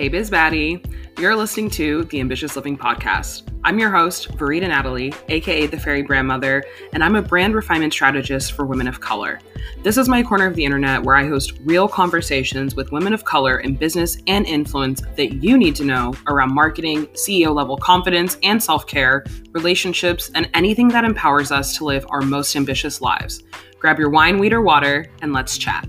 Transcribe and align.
Hey 0.00 0.08
Biz 0.08 0.30
Baddie, 0.30 0.82
you're 1.18 1.36
listening 1.36 1.68
to 1.72 2.04
the 2.04 2.20
Ambitious 2.20 2.56
Living 2.56 2.78
Podcast. 2.78 3.42
I'm 3.64 3.78
your 3.78 3.90
host, 3.90 4.30
Verita 4.30 4.66
Natalie, 4.66 5.12
aka 5.28 5.66
the 5.66 5.78
Fairy 5.78 6.02
Brandmother, 6.02 6.62
and 6.94 7.04
I'm 7.04 7.16
a 7.16 7.20
brand 7.20 7.54
refinement 7.54 7.92
strategist 7.92 8.52
for 8.52 8.64
women 8.64 8.88
of 8.88 9.00
color. 9.00 9.38
This 9.82 9.98
is 9.98 10.08
my 10.08 10.22
corner 10.22 10.46
of 10.46 10.54
the 10.56 10.64
internet 10.64 11.02
where 11.02 11.16
I 11.16 11.26
host 11.26 11.58
real 11.66 11.86
conversations 11.86 12.74
with 12.74 12.90
women 12.92 13.12
of 13.12 13.26
color 13.26 13.60
in 13.60 13.76
business 13.76 14.16
and 14.26 14.46
influence 14.46 15.02
that 15.16 15.44
you 15.44 15.58
need 15.58 15.76
to 15.76 15.84
know 15.84 16.14
around 16.28 16.54
marketing, 16.54 17.06
CEO 17.08 17.54
level 17.54 17.76
confidence 17.76 18.38
and 18.42 18.62
self 18.62 18.86
care, 18.86 19.26
relationships, 19.52 20.30
and 20.34 20.48
anything 20.54 20.88
that 20.88 21.04
empowers 21.04 21.52
us 21.52 21.76
to 21.76 21.84
live 21.84 22.06
our 22.08 22.22
most 22.22 22.56
ambitious 22.56 23.02
lives. 23.02 23.42
Grab 23.78 23.98
your 23.98 24.08
wine, 24.08 24.38
weed, 24.38 24.54
or 24.54 24.62
water, 24.62 25.04
and 25.20 25.34
let's 25.34 25.58
chat. 25.58 25.86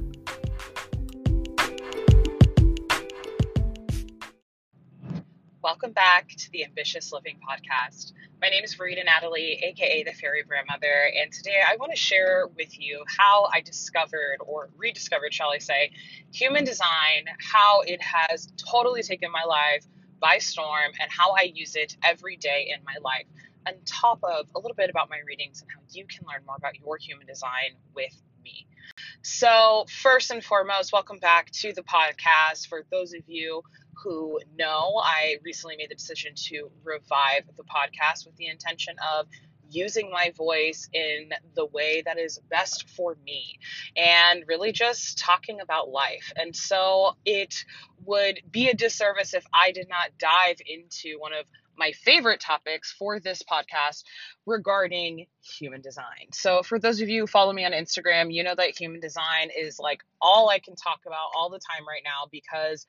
Welcome 5.81 5.93
back 5.93 6.27
to 6.37 6.51
the 6.51 6.63
Ambitious 6.63 7.11
Living 7.11 7.39
Podcast. 7.41 8.13
My 8.39 8.49
name 8.49 8.63
is 8.63 8.75
Verita 8.75 9.03
Natalie, 9.03 9.59
aka 9.63 10.03
the 10.03 10.11
Fairy 10.11 10.43
Brandmother, 10.43 11.09
and 11.19 11.31
today 11.31 11.57
I 11.67 11.75
want 11.77 11.91
to 11.91 11.97
share 11.97 12.45
with 12.55 12.79
you 12.79 13.03
how 13.07 13.49
I 13.51 13.61
discovered, 13.61 14.37
or 14.45 14.69
rediscovered, 14.77 15.33
shall 15.33 15.49
I 15.49 15.57
say, 15.57 15.89
human 16.31 16.65
design, 16.65 17.25
how 17.39 17.81
it 17.81 17.99
has 17.99 18.53
totally 18.57 19.01
taken 19.01 19.31
my 19.31 19.43
life 19.43 19.83
by 20.19 20.37
storm, 20.37 20.91
and 21.01 21.09
how 21.09 21.31
I 21.31 21.51
use 21.51 21.75
it 21.75 21.97
every 22.03 22.37
day 22.37 22.71
in 22.71 22.83
my 22.85 22.97
life. 23.01 23.25
On 23.65 23.73
top 23.83 24.19
of 24.21 24.45
a 24.53 24.59
little 24.59 24.75
bit 24.75 24.91
about 24.91 25.09
my 25.09 25.21
readings 25.25 25.63
and 25.63 25.71
how 25.73 25.81
you 25.89 26.05
can 26.05 26.27
learn 26.27 26.45
more 26.45 26.57
about 26.59 26.77
your 26.77 26.97
human 26.97 27.25
design 27.25 27.71
with 27.95 28.21
me. 28.43 28.67
So, 29.23 29.85
first 29.89 30.29
and 30.29 30.43
foremost, 30.43 30.93
welcome 30.93 31.17
back 31.17 31.49
to 31.51 31.73
the 31.73 31.81
podcast. 31.81 32.67
For 32.67 32.83
those 32.91 33.13
of 33.13 33.21
you 33.25 33.63
who 34.03 34.39
know, 34.57 35.01
I 35.03 35.37
recently 35.43 35.77
made 35.77 35.89
the 35.89 35.95
decision 35.95 36.33
to 36.47 36.69
revive 36.83 37.43
the 37.57 37.63
podcast 37.63 38.25
with 38.25 38.35
the 38.35 38.47
intention 38.47 38.95
of 39.15 39.27
using 39.69 40.11
my 40.11 40.31
voice 40.35 40.89
in 40.93 41.29
the 41.55 41.65
way 41.65 42.01
that 42.05 42.17
is 42.17 42.39
best 42.49 42.89
for 42.89 43.15
me 43.25 43.57
and 43.95 44.43
really 44.47 44.71
just 44.71 45.17
talking 45.17 45.61
about 45.61 45.89
life. 45.89 46.31
And 46.35 46.55
so 46.55 47.15
it 47.25 47.63
would 48.03 48.41
be 48.51 48.69
a 48.69 48.73
disservice 48.73 49.33
if 49.33 49.45
I 49.53 49.71
did 49.71 49.87
not 49.89 50.09
dive 50.19 50.57
into 50.65 51.19
one 51.19 51.33
of 51.33 51.45
my 51.77 51.91
favorite 51.93 52.39
topics 52.39 52.91
for 52.91 53.19
this 53.19 53.41
podcast 53.43 54.03
regarding 54.45 55.25
human 55.41 55.81
design. 55.81 56.27
So, 56.33 56.61
for 56.63 56.77
those 56.77 57.01
of 57.01 57.09
you 57.09 57.21
who 57.21 57.27
follow 57.27 57.53
me 57.53 57.65
on 57.65 57.71
Instagram, 57.71 58.31
you 58.31 58.43
know 58.43 58.53
that 58.55 58.77
human 58.77 58.99
design 58.99 59.49
is 59.57 59.79
like 59.79 60.01
all 60.21 60.49
I 60.49 60.59
can 60.59 60.75
talk 60.75 60.99
about 61.07 61.29
all 61.35 61.49
the 61.49 61.59
time 61.59 61.87
right 61.87 62.03
now 62.03 62.27
because 62.31 62.85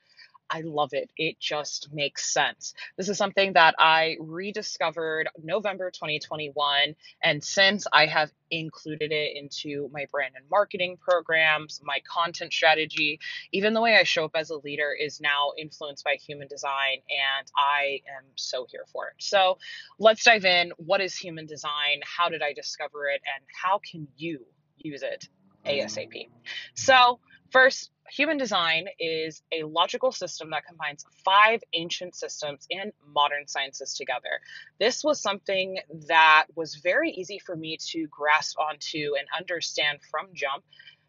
I 0.49 0.61
love 0.61 0.89
it. 0.93 1.09
It 1.17 1.39
just 1.39 1.91
makes 1.91 2.31
sense. 2.31 2.73
This 2.97 3.09
is 3.09 3.17
something 3.17 3.53
that 3.53 3.75
I 3.79 4.17
rediscovered 4.19 5.29
November 5.43 5.89
2021. 5.89 6.95
And 7.23 7.43
since 7.43 7.87
I 7.91 8.05
have 8.05 8.31
included 8.51 9.11
it 9.11 9.35
into 9.35 9.89
my 9.91 10.05
brand 10.11 10.35
and 10.35 10.45
marketing 10.51 10.97
programs, 11.01 11.81
my 11.83 11.99
content 12.07 12.53
strategy, 12.53 13.19
even 13.51 13.73
the 13.73 13.81
way 13.81 13.97
I 13.97 14.03
show 14.03 14.25
up 14.25 14.35
as 14.35 14.51
a 14.51 14.57
leader 14.57 14.91
is 14.93 15.19
now 15.19 15.53
influenced 15.57 16.03
by 16.03 16.15
human 16.15 16.47
design. 16.47 16.99
And 17.09 17.47
I 17.57 18.01
am 18.15 18.25
so 18.35 18.67
here 18.69 18.85
for 18.91 19.07
it. 19.07 19.15
So 19.17 19.57
let's 19.97 20.23
dive 20.23 20.45
in. 20.45 20.71
What 20.77 21.01
is 21.01 21.15
human 21.15 21.47
design? 21.47 22.01
How 22.03 22.29
did 22.29 22.43
I 22.43 22.53
discover 22.53 23.07
it? 23.07 23.21
And 23.35 23.43
how 23.61 23.79
can 23.79 24.07
you 24.17 24.45
use 24.77 25.01
it 25.01 25.27
mm. 25.65 25.83
ASAP? 25.83 26.29
So, 26.75 27.19
first, 27.49 27.89
Human 28.11 28.37
design 28.37 28.87
is 28.99 29.41
a 29.51 29.63
logical 29.63 30.11
system 30.11 30.49
that 30.51 30.65
combines 30.65 31.05
five 31.23 31.61
ancient 31.73 32.15
systems 32.15 32.67
and 32.69 32.91
modern 33.13 33.47
sciences 33.47 33.93
together. 33.93 34.39
This 34.79 35.03
was 35.03 35.21
something 35.21 35.79
that 36.07 36.45
was 36.55 36.75
very 36.75 37.11
easy 37.11 37.39
for 37.39 37.55
me 37.55 37.77
to 37.91 38.07
grasp 38.07 38.59
onto 38.59 39.13
and 39.17 39.27
understand 39.35 39.99
from 40.11 40.27
jump 40.33 40.63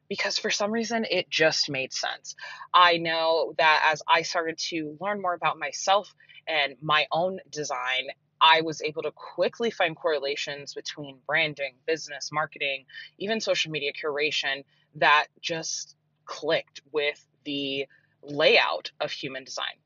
because 0.09 0.38
for 0.38 0.50
some 0.50 0.71
reason 0.71 1.04
it 1.10 1.28
just 1.31 1.69
made 1.69 1.93
sense. 1.93 2.37
I 2.72 2.99
know 2.99 3.54
that 3.59 3.91
as 3.93 4.03
I 4.09 4.22
started 4.22 4.59
to 4.71 4.97
learn 5.00 5.21
more 5.21 5.34
about 5.34 5.59
myself 5.59 6.15
and 6.47 6.77
my 6.81 7.06
own 7.10 7.41
design, 7.50 8.09
I 8.41 8.60
was 8.60 8.83
able 8.83 9.03
to 9.03 9.10
quickly 9.10 9.71
find 9.71 9.97
correlations 9.97 10.75
between 10.75 11.19
branding, 11.27 11.75
business, 11.87 12.31
marketing, 12.31 12.84
even 13.19 13.41
social 13.41 13.71
media 13.71 13.93
curation 13.93 14.65
that 14.97 15.27
just 15.41 15.97
clicked 16.27 16.83
with 16.93 17.25
the 17.45 17.87
layout 18.23 18.91
of 19.01 19.11
human 19.11 19.45
design. 19.45 19.77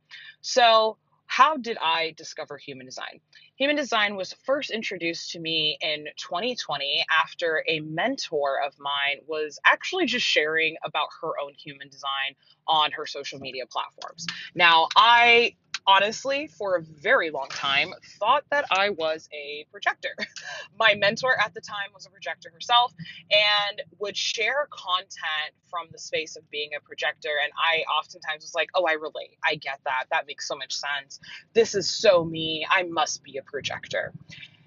So, 0.41 0.97
how 1.27 1.59
did 1.59 1.77
I 1.81 2.15
discover 2.17 2.57
human 2.57 2.87
design? 2.87 3.21
Human 3.57 3.77
design 3.77 4.17
was 4.17 4.33
first 4.45 4.71
introduced 4.71 5.31
to 5.33 5.41
me 5.41 5.77
in 5.83 6.07
2020 6.17 7.05
after 7.23 7.63
a 7.69 7.81
mentor 7.81 8.59
of 8.65 8.73
mine 8.79 9.19
was 9.27 9.59
actually 9.67 10.07
just 10.07 10.25
sharing 10.25 10.77
about 10.85 11.09
her 11.21 11.39
own 11.39 11.53
human 11.53 11.89
design 11.91 12.35
on 12.67 12.93
her 12.93 13.05
social 13.05 13.39
media 13.41 13.65
platforms. 13.67 14.27
Now, 14.55 14.89
I 14.97 15.55
honestly, 15.89 16.47
for 16.47 16.77
a 16.77 16.83
very 16.83 17.31
long 17.31 17.49
time, 17.49 17.95
thought 18.21 18.45
that 18.51 18.67
I 18.71 18.91
was 18.91 19.29
a 19.33 19.67
projector. 19.73 20.15
My 20.79 20.95
mentor 20.95 21.35
at 21.41 21.55
the 21.55 21.63
time 21.63 21.89
was 21.95 22.05
a 22.05 22.11
projector 22.11 22.51
herself 22.53 22.93
and 23.31 23.83
would 23.99 24.17
share 24.17 24.69
content 24.71 25.55
from 25.71 25.89
the 25.91 25.99
space 25.99 26.37
of 26.37 26.49
being 26.51 26.71
a 26.77 26.81
projector. 26.81 27.31
And 27.43 27.51
I 27.59 27.91
oftentimes 27.91 28.43
was 28.43 28.55
like, 28.55 28.69
oh, 28.75 28.85
I 28.85 28.93
relate. 28.93 29.39
I 29.43 29.55
get 29.55 29.81
that. 29.85 30.05
That 30.11 30.27
makes 30.27 30.47
so 30.47 30.57
much 30.57 30.75
sense. 30.75 31.21
This 31.55 31.75
is 31.75 31.89
so 31.89 32.23
me. 32.23 32.67
I 32.71 32.83
must 32.83 33.25
be 33.25 33.39
a 33.39 33.43
projector. 33.43 34.13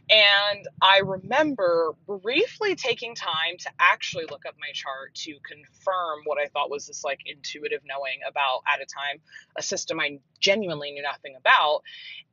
And 0.09 0.67
I 0.81 0.99
remember 0.99 1.93
briefly 2.05 2.75
taking 2.75 3.15
time 3.15 3.55
to 3.59 3.69
actually 3.79 4.25
look 4.29 4.45
up 4.45 4.55
my 4.59 4.71
chart 4.73 5.13
to 5.15 5.37
confirm 5.47 6.19
what 6.25 6.37
I 6.37 6.47
thought 6.47 6.69
was 6.69 6.87
this 6.87 7.03
like 7.03 7.19
intuitive 7.25 7.81
knowing 7.85 8.19
about 8.27 8.61
at 8.67 8.81
a 8.81 8.85
time 8.85 9.21
a 9.55 9.61
system 9.61 9.99
I 9.99 10.19
genuinely 10.39 10.91
knew 10.91 11.01
nothing 11.01 11.35
about 11.37 11.83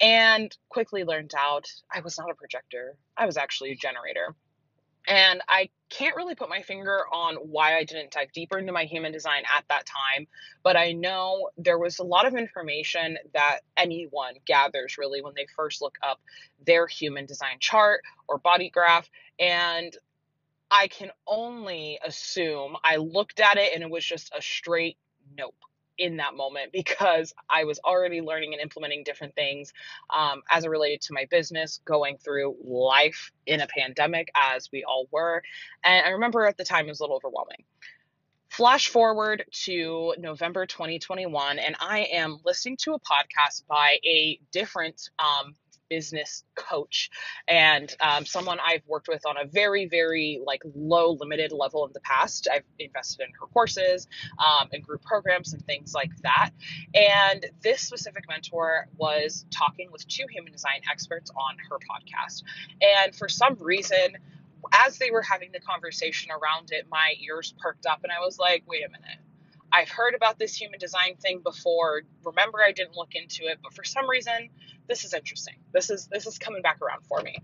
and 0.00 0.56
quickly 0.68 1.04
learned 1.04 1.32
out 1.38 1.66
I 1.92 2.00
was 2.00 2.18
not 2.18 2.30
a 2.30 2.34
projector. 2.34 2.96
I 3.16 3.26
was 3.26 3.36
actually 3.36 3.72
a 3.72 3.76
generator. 3.76 4.34
And 5.06 5.40
I 5.48 5.70
can't 5.90 6.16
really 6.16 6.34
put 6.34 6.48
my 6.48 6.62
finger 6.62 7.04
on 7.12 7.36
why 7.36 7.76
I 7.76 7.84
didn't 7.84 8.12
dive 8.12 8.32
deeper 8.32 8.58
into 8.58 8.72
my 8.72 8.84
human 8.84 9.12
design 9.12 9.42
at 9.56 9.64
that 9.68 9.86
time, 9.86 10.26
but 10.62 10.76
I 10.76 10.92
know 10.92 11.50
there 11.56 11.78
was 11.78 11.98
a 11.98 12.04
lot 12.04 12.26
of 12.26 12.34
information 12.34 13.18
that 13.34 13.60
anyone 13.76 14.34
gathers 14.46 14.98
really 14.98 15.22
when 15.22 15.34
they 15.36 15.46
first 15.56 15.80
look 15.80 15.96
up 16.02 16.20
their 16.64 16.86
human 16.86 17.26
design 17.26 17.56
chart 17.60 18.02
or 18.28 18.38
body 18.38 18.70
graph. 18.70 19.08
And 19.38 19.96
I 20.70 20.88
can 20.88 21.10
only 21.26 21.98
assume 22.04 22.76
I 22.84 22.96
looked 22.96 23.40
at 23.40 23.56
it 23.56 23.72
and 23.74 23.82
it 23.82 23.90
was 23.90 24.04
just 24.04 24.30
a 24.36 24.42
straight 24.42 24.98
nope 25.36 25.54
in 25.98 26.16
that 26.18 26.34
moment 26.34 26.72
because 26.72 27.34
I 27.50 27.64
was 27.64 27.78
already 27.84 28.20
learning 28.20 28.54
and 28.54 28.62
implementing 28.62 29.04
different 29.04 29.34
things 29.34 29.72
um, 30.16 30.42
as 30.50 30.64
it 30.64 30.68
related 30.70 31.02
to 31.02 31.12
my 31.12 31.26
business, 31.30 31.80
going 31.84 32.16
through 32.18 32.56
life 32.62 33.32
in 33.46 33.60
a 33.60 33.66
pandemic, 33.66 34.30
as 34.34 34.70
we 34.72 34.84
all 34.84 35.08
were. 35.10 35.42
And 35.84 36.06
I 36.06 36.10
remember 36.10 36.46
at 36.46 36.56
the 36.56 36.64
time 36.64 36.86
it 36.86 36.88
was 36.88 37.00
a 37.00 37.02
little 37.02 37.16
overwhelming. 37.16 37.64
Flash 38.50 38.88
forward 38.88 39.44
to 39.64 40.14
November 40.18 40.64
2021, 40.64 41.58
and 41.58 41.76
I 41.80 42.00
am 42.12 42.40
listening 42.44 42.78
to 42.78 42.94
a 42.94 42.98
podcast 42.98 43.66
by 43.68 43.98
a 44.04 44.40
different 44.52 45.10
um, 45.18 45.54
business 45.88 46.44
coach 46.54 47.10
and 47.46 47.94
um, 48.00 48.24
someone 48.26 48.58
I've 48.64 48.86
worked 48.86 49.08
with 49.08 49.24
on 49.26 49.36
a 49.36 49.46
very, 49.46 49.86
very 49.86 50.40
like 50.44 50.62
low 50.74 51.12
limited 51.12 51.52
level 51.52 51.86
in 51.86 51.92
the 51.92 52.00
past. 52.00 52.48
I've 52.52 52.64
invested 52.78 53.24
in 53.24 53.30
her 53.40 53.46
courses 53.46 54.08
um, 54.38 54.68
and 54.72 54.82
group 54.82 55.02
programs 55.02 55.52
and 55.52 55.64
things 55.64 55.94
like 55.94 56.10
that. 56.22 56.50
And 56.94 57.46
this 57.62 57.80
specific 57.82 58.24
mentor 58.28 58.88
was 58.96 59.46
talking 59.50 59.90
with 59.90 60.06
two 60.08 60.26
human 60.30 60.52
design 60.52 60.80
experts 60.90 61.30
on 61.30 61.56
her 61.70 61.78
podcast. 61.78 62.42
And 62.80 63.14
for 63.14 63.28
some 63.28 63.56
reason, 63.60 64.16
as 64.72 64.98
they 64.98 65.10
were 65.10 65.22
having 65.22 65.50
the 65.52 65.60
conversation 65.60 66.30
around 66.30 66.70
it, 66.72 66.86
my 66.90 67.14
ears 67.20 67.54
perked 67.58 67.86
up 67.86 68.00
and 68.02 68.12
I 68.12 68.24
was 68.24 68.38
like, 68.38 68.64
wait 68.66 68.84
a 68.84 68.90
minute 68.90 69.18
I've 69.72 69.90
heard 69.90 70.14
about 70.14 70.38
this 70.38 70.54
human 70.54 70.78
design 70.78 71.16
thing 71.20 71.40
before. 71.40 72.02
Remember 72.24 72.60
I 72.66 72.72
didn't 72.72 72.96
look 72.96 73.14
into 73.14 73.44
it, 73.44 73.58
but 73.62 73.74
for 73.74 73.84
some 73.84 74.08
reason 74.08 74.50
this 74.88 75.04
is 75.04 75.12
interesting. 75.12 75.54
This 75.72 75.90
is 75.90 76.08
this 76.10 76.26
is 76.26 76.38
coming 76.38 76.62
back 76.62 76.80
around 76.80 77.04
for 77.06 77.20
me. 77.20 77.36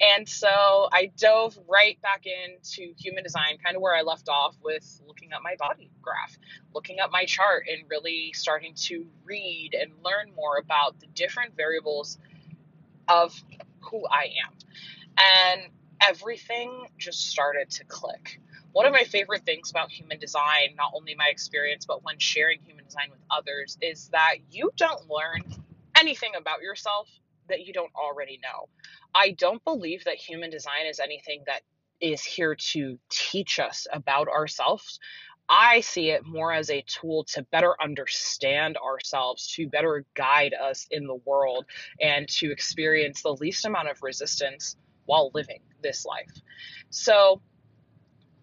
And 0.00 0.28
so 0.28 0.88
I 0.92 1.12
dove 1.16 1.56
right 1.68 2.00
back 2.02 2.24
into 2.26 2.92
human 2.98 3.22
design, 3.22 3.58
kind 3.64 3.76
of 3.76 3.82
where 3.82 3.94
I 3.94 4.02
left 4.02 4.28
off 4.28 4.56
with 4.62 5.00
looking 5.06 5.32
at 5.32 5.42
my 5.42 5.54
body 5.58 5.90
graph, 6.02 6.36
looking 6.74 6.98
at 6.98 7.10
my 7.12 7.24
chart 7.24 7.66
and 7.70 7.88
really 7.88 8.32
starting 8.34 8.74
to 8.74 9.06
read 9.24 9.74
and 9.80 9.92
learn 10.04 10.34
more 10.34 10.58
about 10.58 10.98
the 10.98 11.06
different 11.14 11.56
variables 11.56 12.18
of 13.08 13.40
who 13.80 14.04
I 14.06 14.32
am. 14.44 14.52
And 15.18 15.70
everything 16.00 16.86
just 16.98 17.28
started 17.28 17.70
to 17.70 17.84
click 17.84 18.40
one 18.72 18.86
of 18.86 18.92
my 18.92 19.04
favorite 19.04 19.44
things 19.44 19.70
about 19.70 19.90
human 19.90 20.18
design, 20.18 20.74
not 20.76 20.92
only 20.94 21.14
my 21.14 21.28
experience, 21.28 21.86
but 21.86 22.04
when 22.04 22.18
sharing 22.18 22.60
human 22.60 22.84
design 22.84 23.10
with 23.10 23.20
others, 23.30 23.76
is 23.80 24.08
that 24.08 24.36
you 24.50 24.70
don't 24.76 25.08
learn 25.08 25.42
anything 25.98 26.32
about 26.36 26.62
yourself 26.62 27.08
that 27.48 27.66
you 27.66 27.72
don't 27.72 27.92
already 27.94 28.38
know. 28.42 28.68
I 29.14 29.32
don't 29.32 29.62
believe 29.64 30.04
that 30.04 30.14
human 30.14 30.50
design 30.50 30.86
is 30.88 31.00
anything 31.00 31.42
that 31.46 31.62
is 32.00 32.22
here 32.22 32.54
to 32.54 32.98
teach 33.10 33.58
us 33.58 33.86
about 33.92 34.28
ourselves. 34.28 35.00
I 35.48 35.80
see 35.80 36.10
it 36.10 36.24
more 36.24 36.52
as 36.52 36.70
a 36.70 36.82
tool 36.82 37.24
to 37.32 37.42
better 37.50 37.74
understand 37.82 38.76
ourselves, 38.76 39.52
to 39.56 39.68
better 39.68 40.06
guide 40.14 40.54
us 40.54 40.86
in 40.92 41.06
the 41.08 41.18
world, 41.26 41.66
and 42.00 42.28
to 42.28 42.52
experience 42.52 43.22
the 43.22 43.34
least 43.34 43.64
amount 43.64 43.90
of 43.90 44.00
resistance 44.00 44.76
while 45.06 45.32
living 45.34 45.60
this 45.82 46.06
life. 46.06 46.30
So, 46.90 47.42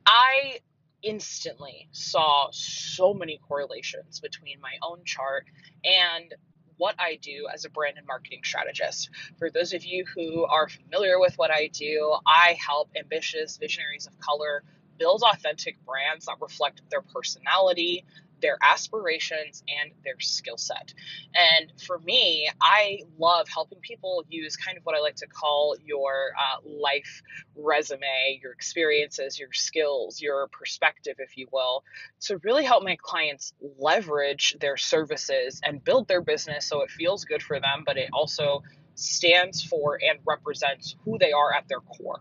I 0.09 0.59
instantly 1.04 1.89
saw 1.92 2.48
so 2.51 3.13
many 3.13 3.39
correlations 3.45 4.21
between 4.21 4.62
my 4.62 4.74
own 4.81 5.04
chart 5.04 5.45
and 5.83 6.33
what 6.77 6.95
I 6.98 7.18
do 7.21 7.48
as 7.54 7.65
a 7.65 7.69
brand 7.69 7.98
and 7.98 8.07
marketing 8.07 8.39
strategist. 8.44 9.09
For 9.38 9.50
those 9.50 9.74
of 9.74 9.83
you 9.83 10.06
who 10.06 10.45
are 10.45 10.69
familiar 10.69 11.19
with 11.19 11.38
what 11.38 11.51
I 11.51 11.68
do, 11.68 12.15
I 12.25 12.57
help 12.65 12.89
ambitious 12.98 13.57
visionaries 13.57 14.07
of 14.07 14.18
color 14.19 14.63
build 14.98 15.24
authentic 15.24 15.75
brands 15.86 16.27
that 16.27 16.38
reflect 16.39 16.81
their 16.89 17.01
personality, 17.01 18.06
their 18.42 18.57
aspirations 18.62 19.63
and 19.68 19.92
their 20.04 20.19
skill 20.19 20.57
set. 20.57 20.94
And 21.34 21.72
for 21.81 22.00
me, 22.00 22.50
I 22.62 23.01
love 23.18 23.48
helping 23.48 23.80
people 23.80 24.24
use 24.30 24.56
kind 24.56 24.78
of 24.78 24.86
what 24.86 24.95
I 24.95 25.00
like 25.00 25.16
to 25.18 25.28
call 25.28 25.75
your 25.84 26.31
uh, 26.38 26.68
life 26.68 27.22
resume, 27.56 28.39
your 28.42 28.51
experiences, 28.51 29.39
your 29.39 29.54
skills, 29.54 30.22
your 30.22 30.48
perspective, 30.48 31.16
if 31.19 31.38
you 31.38 31.48
will, 31.51 31.84
to 32.22 32.38
really 32.39 32.63
help 32.63 32.84
my 32.84 32.98
clients 33.01 33.54
leverage 33.80 34.56
their 34.60 34.78
services 34.78 35.62
and 35.63 35.83
build 35.83 36.07
their 36.07 36.22
business 36.22 36.68
so 36.68 36.81
it 36.81 36.92
feels 36.92 37.25
good 37.25 37.42
for 37.42 37.60
them, 37.60 37.83
but 37.86 37.98
it 37.98 38.10
also 38.13 38.63
stands 38.95 39.63
for 39.63 40.00
and 40.01 40.19
represents 40.25 40.95
who 41.06 41.18
they 41.18 41.31
are 41.31 41.54
at 41.54 41.68
their 41.68 41.81
core. 41.81 42.19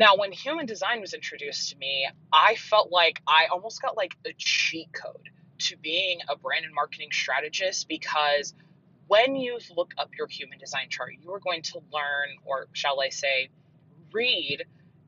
Now, 0.00 0.16
when 0.16 0.32
human 0.32 0.64
design 0.64 1.02
was 1.02 1.12
introduced 1.12 1.72
to 1.72 1.76
me, 1.76 2.08
I 2.32 2.54
felt 2.54 2.90
like 2.90 3.20
I 3.28 3.48
almost 3.52 3.82
got 3.82 3.98
like 3.98 4.16
a 4.26 4.32
cheat 4.38 4.88
code 4.94 5.28
to 5.58 5.76
being 5.76 6.20
a 6.30 6.38
brand 6.38 6.64
and 6.64 6.74
marketing 6.74 7.10
strategist 7.12 7.86
because 7.86 8.54
when 9.08 9.36
you 9.36 9.58
look 9.76 9.92
up 9.98 10.08
your 10.16 10.26
human 10.26 10.58
design 10.58 10.86
chart, 10.88 11.12
you 11.20 11.30
are 11.34 11.38
going 11.38 11.60
to 11.64 11.80
learn, 11.92 12.28
or 12.46 12.68
shall 12.72 13.02
I 13.02 13.10
say, 13.10 13.50
read 14.10 14.64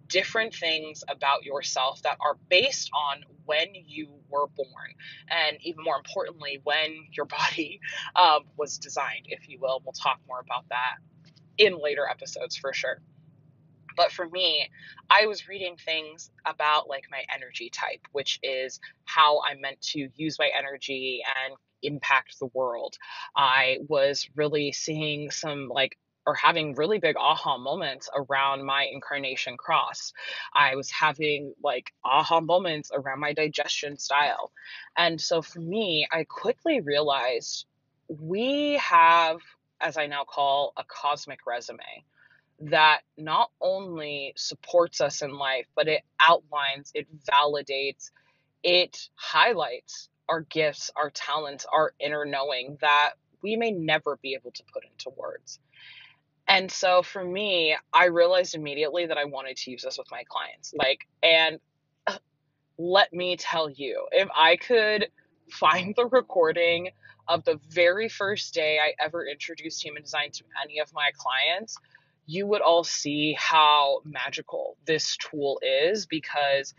different 0.09 0.55
things 0.55 1.05
about 1.09 1.43
yourself 1.43 2.03
that 2.03 2.19
are 2.21 2.37
based 2.51 2.91
on 2.93 3.25
when 3.47 3.69
you 3.75 4.09
were 4.29 4.47
born, 4.49 4.93
and 5.31 5.57
even 5.63 5.85
more 5.85 5.97
importantly, 5.97 6.61
when 6.65 7.07
your 7.13 7.25
body 7.41 7.81
um, 8.15 8.41
was 8.59 8.77
designed, 8.77 9.25
if 9.25 9.49
you 9.49 9.59
will. 9.59 9.81
We'll 9.87 9.95
talk 9.95 10.21
more 10.29 10.41
about 10.41 10.69
that 10.69 10.97
in 11.57 11.81
later 11.83 12.07
episodes 12.07 12.57
for 12.59 12.75
sure. 12.75 13.01
But 13.97 14.13
for 14.13 14.29
me, 14.29 14.69
I 15.11 15.27
was 15.27 15.49
reading 15.49 15.77
things 15.77 16.31
about 16.47 16.89
like 16.89 17.05
my 17.11 17.25
energy 17.35 17.71
type, 17.71 18.01
which 18.13 18.39
is 18.43 18.81
how 19.05 19.41
I'm 19.49 19.61
meant 19.61 19.81
to 19.93 20.09
use 20.15 20.39
my 20.39 20.51
energy 20.57 21.23
and 21.45 21.55
impact 21.83 22.39
the 22.39 22.49
world. 22.55 22.97
I 23.37 23.79
was 23.89 24.29
really 24.37 24.73
seeing 24.73 25.31
some 25.31 25.69
like 25.69 25.99
or 26.25 26.35
having 26.35 26.75
really 26.75 26.99
big 26.99 27.17
aha 27.17 27.59
moments 27.59 28.09
around 28.15 28.65
my 28.65 28.85
incarnation 28.93 29.57
cross. 29.57 30.13
I 30.55 30.77
was 30.77 30.91
having 30.91 31.53
like 31.63 31.93
aha 32.05 32.41
moments 32.41 32.91
around 32.95 33.21
my 33.21 33.33
digestion 33.33 33.99
style. 33.99 34.53
And 34.97 35.21
so 35.21 35.43
for 35.43 35.61
me, 35.61 36.07
I 36.13 36.25
quickly 36.25 36.81
realized 36.81 37.67
we 38.09 38.75
have, 38.75 39.41
as 39.81 39.97
I 39.97 40.07
now 40.07 40.25
call, 40.25 40.73
a 40.77 40.85
cosmic 40.85 41.41
resume 41.47 42.05
that 42.71 43.01
not 43.19 43.51
only 43.61 44.33
supports 44.37 45.01
us 45.01 45.23
in 45.23 45.35
life, 45.35 45.67
but 45.75 45.89
it 45.89 46.03
outlines, 46.21 46.93
it 46.95 47.07
validates, 47.25 48.11
it 48.63 49.09
highlights 49.17 50.09
our 50.29 50.43
gifts, 50.43 50.91
our 50.97 51.11
talents, 51.11 51.67
our 51.73 51.93
inner 51.99 52.25
knowing 52.25 52.79
that 52.81 53.13
we 53.43 53.57
may 53.57 53.73
never 53.73 54.17
be 54.23 54.35
able 54.35 54.53
to 54.53 54.63
put 54.73 54.85
into 54.85 55.11
words. 55.11 55.59
And 56.47 56.71
so 56.71 57.03
for 57.03 57.25
me, 57.25 57.77
I 57.93 58.07
realized 58.07 58.55
immediately 58.55 59.07
that 59.07 59.19
I 59.19 59.25
wanted 59.25 59.57
to 59.59 59.71
use 59.71 59.83
this 59.83 59.99
with 59.99 60.11
my 60.11 60.23
clients. 60.29 60.73
Like, 60.77 61.07
and 61.23 61.59
uh, 62.07 62.19
let 62.79 63.13
me 63.13 63.37
tell 63.37 63.71
you, 63.71 64.07
if 64.13 64.29
I 64.35 64.57
could 64.57 65.09
find 65.51 65.95
the 65.97 66.07
recording 66.07 66.91
of 67.29 67.45
the 67.45 67.59
very 67.71 68.09
first 68.09 68.55
day 68.55 68.79
I 68.79 68.95
ever 69.05 69.27
introduced 69.27 69.83
human 69.83 70.03
design 70.03 70.31
to 70.33 70.45
any 70.63 70.81
of 70.81 70.93
my 70.93 71.11
clients, 71.17 71.77
you 72.27 72.47
would 72.47 72.61
all 72.61 72.85
see 72.85 73.37
how 73.39 74.01
magical 74.05 74.77
this 74.87 75.17
tool 75.17 75.61
is 75.63 76.07
because 76.07 76.75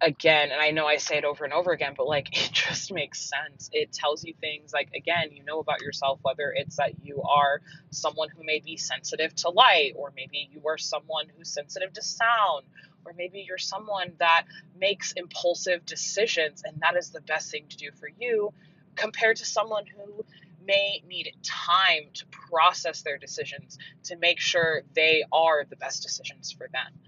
again 0.00 0.50
and 0.50 0.60
i 0.60 0.70
know 0.72 0.86
i 0.86 0.96
say 0.96 1.16
it 1.16 1.24
over 1.24 1.44
and 1.44 1.52
over 1.52 1.70
again 1.70 1.94
but 1.96 2.06
like 2.06 2.28
it 2.32 2.52
just 2.52 2.92
makes 2.92 3.20
sense. 3.20 3.70
It 3.72 3.92
tells 3.92 4.24
you 4.24 4.34
things 4.40 4.72
like 4.72 4.90
again 4.94 5.30
you 5.30 5.44
know 5.44 5.60
about 5.60 5.80
yourself 5.80 6.18
whether 6.22 6.52
it's 6.54 6.76
that 6.76 6.92
you 7.04 7.22
are 7.22 7.60
someone 7.90 8.28
who 8.28 8.42
may 8.44 8.60
be 8.60 8.76
sensitive 8.76 9.34
to 9.36 9.50
light 9.50 9.92
or 9.96 10.12
maybe 10.16 10.48
you 10.50 10.62
are 10.66 10.78
someone 10.78 11.26
who's 11.36 11.48
sensitive 11.48 11.92
to 11.92 12.02
sound 12.02 12.64
or 13.04 13.12
maybe 13.16 13.44
you're 13.46 13.58
someone 13.58 14.12
that 14.18 14.44
makes 14.78 15.12
impulsive 15.12 15.84
decisions 15.86 16.62
and 16.64 16.80
that 16.80 16.96
is 16.96 17.10
the 17.10 17.20
best 17.20 17.50
thing 17.50 17.64
to 17.68 17.76
do 17.76 17.90
for 17.98 18.08
you 18.18 18.52
compared 18.96 19.36
to 19.36 19.44
someone 19.44 19.84
who 19.86 20.24
may 20.64 21.02
need 21.06 21.32
time 21.42 22.04
to 22.14 22.26
process 22.26 23.02
their 23.02 23.18
decisions 23.18 23.78
to 24.04 24.16
make 24.16 24.40
sure 24.40 24.82
they 24.94 25.24
are 25.32 25.64
the 25.68 25.76
best 25.76 26.02
decisions 26.02 26.52
for 26.52 26.68
them. 26.72 27.00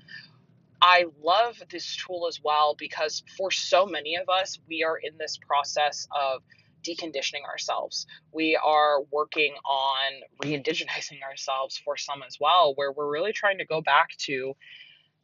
I 0.80 1.06
love 1.22 1.62
this 1.70 1.96
tool 1.96 2.26
as 2.28 2.40
well 2.42 2.74
because 2.78 3.22
for 3.38 3.50
so 3.50 3.86
many 3.86 4.16
of 4.16 4.28
us, 4.28 4.58
we 4.68 4.84
are 4.84 4.98
in 4.98 5.16
this 5.18 5.38
process 5.38 6.06
of 6.10 6.42
deconditioning 6.84 7.44
ourselves. 7.44 8.06
We 8.32 8.56
are 8.62 9.00
working 9.10 9.54
on 9.64 10.12
re 10.42 10.58
indigenizing 10.58 11.22
ourselves 11.28 11.78
for 11.78 11.96
some 11.96 12.22
as 12.22 12.38
well, 12.38 12.74
where 12.74 12.92
we're 12.92 13.10
really 13.10 13.32
trying 13.32 13.58
to 13.58 13.64
go 13.64 13.80
back 13.80 14.10
to 14.26 14.54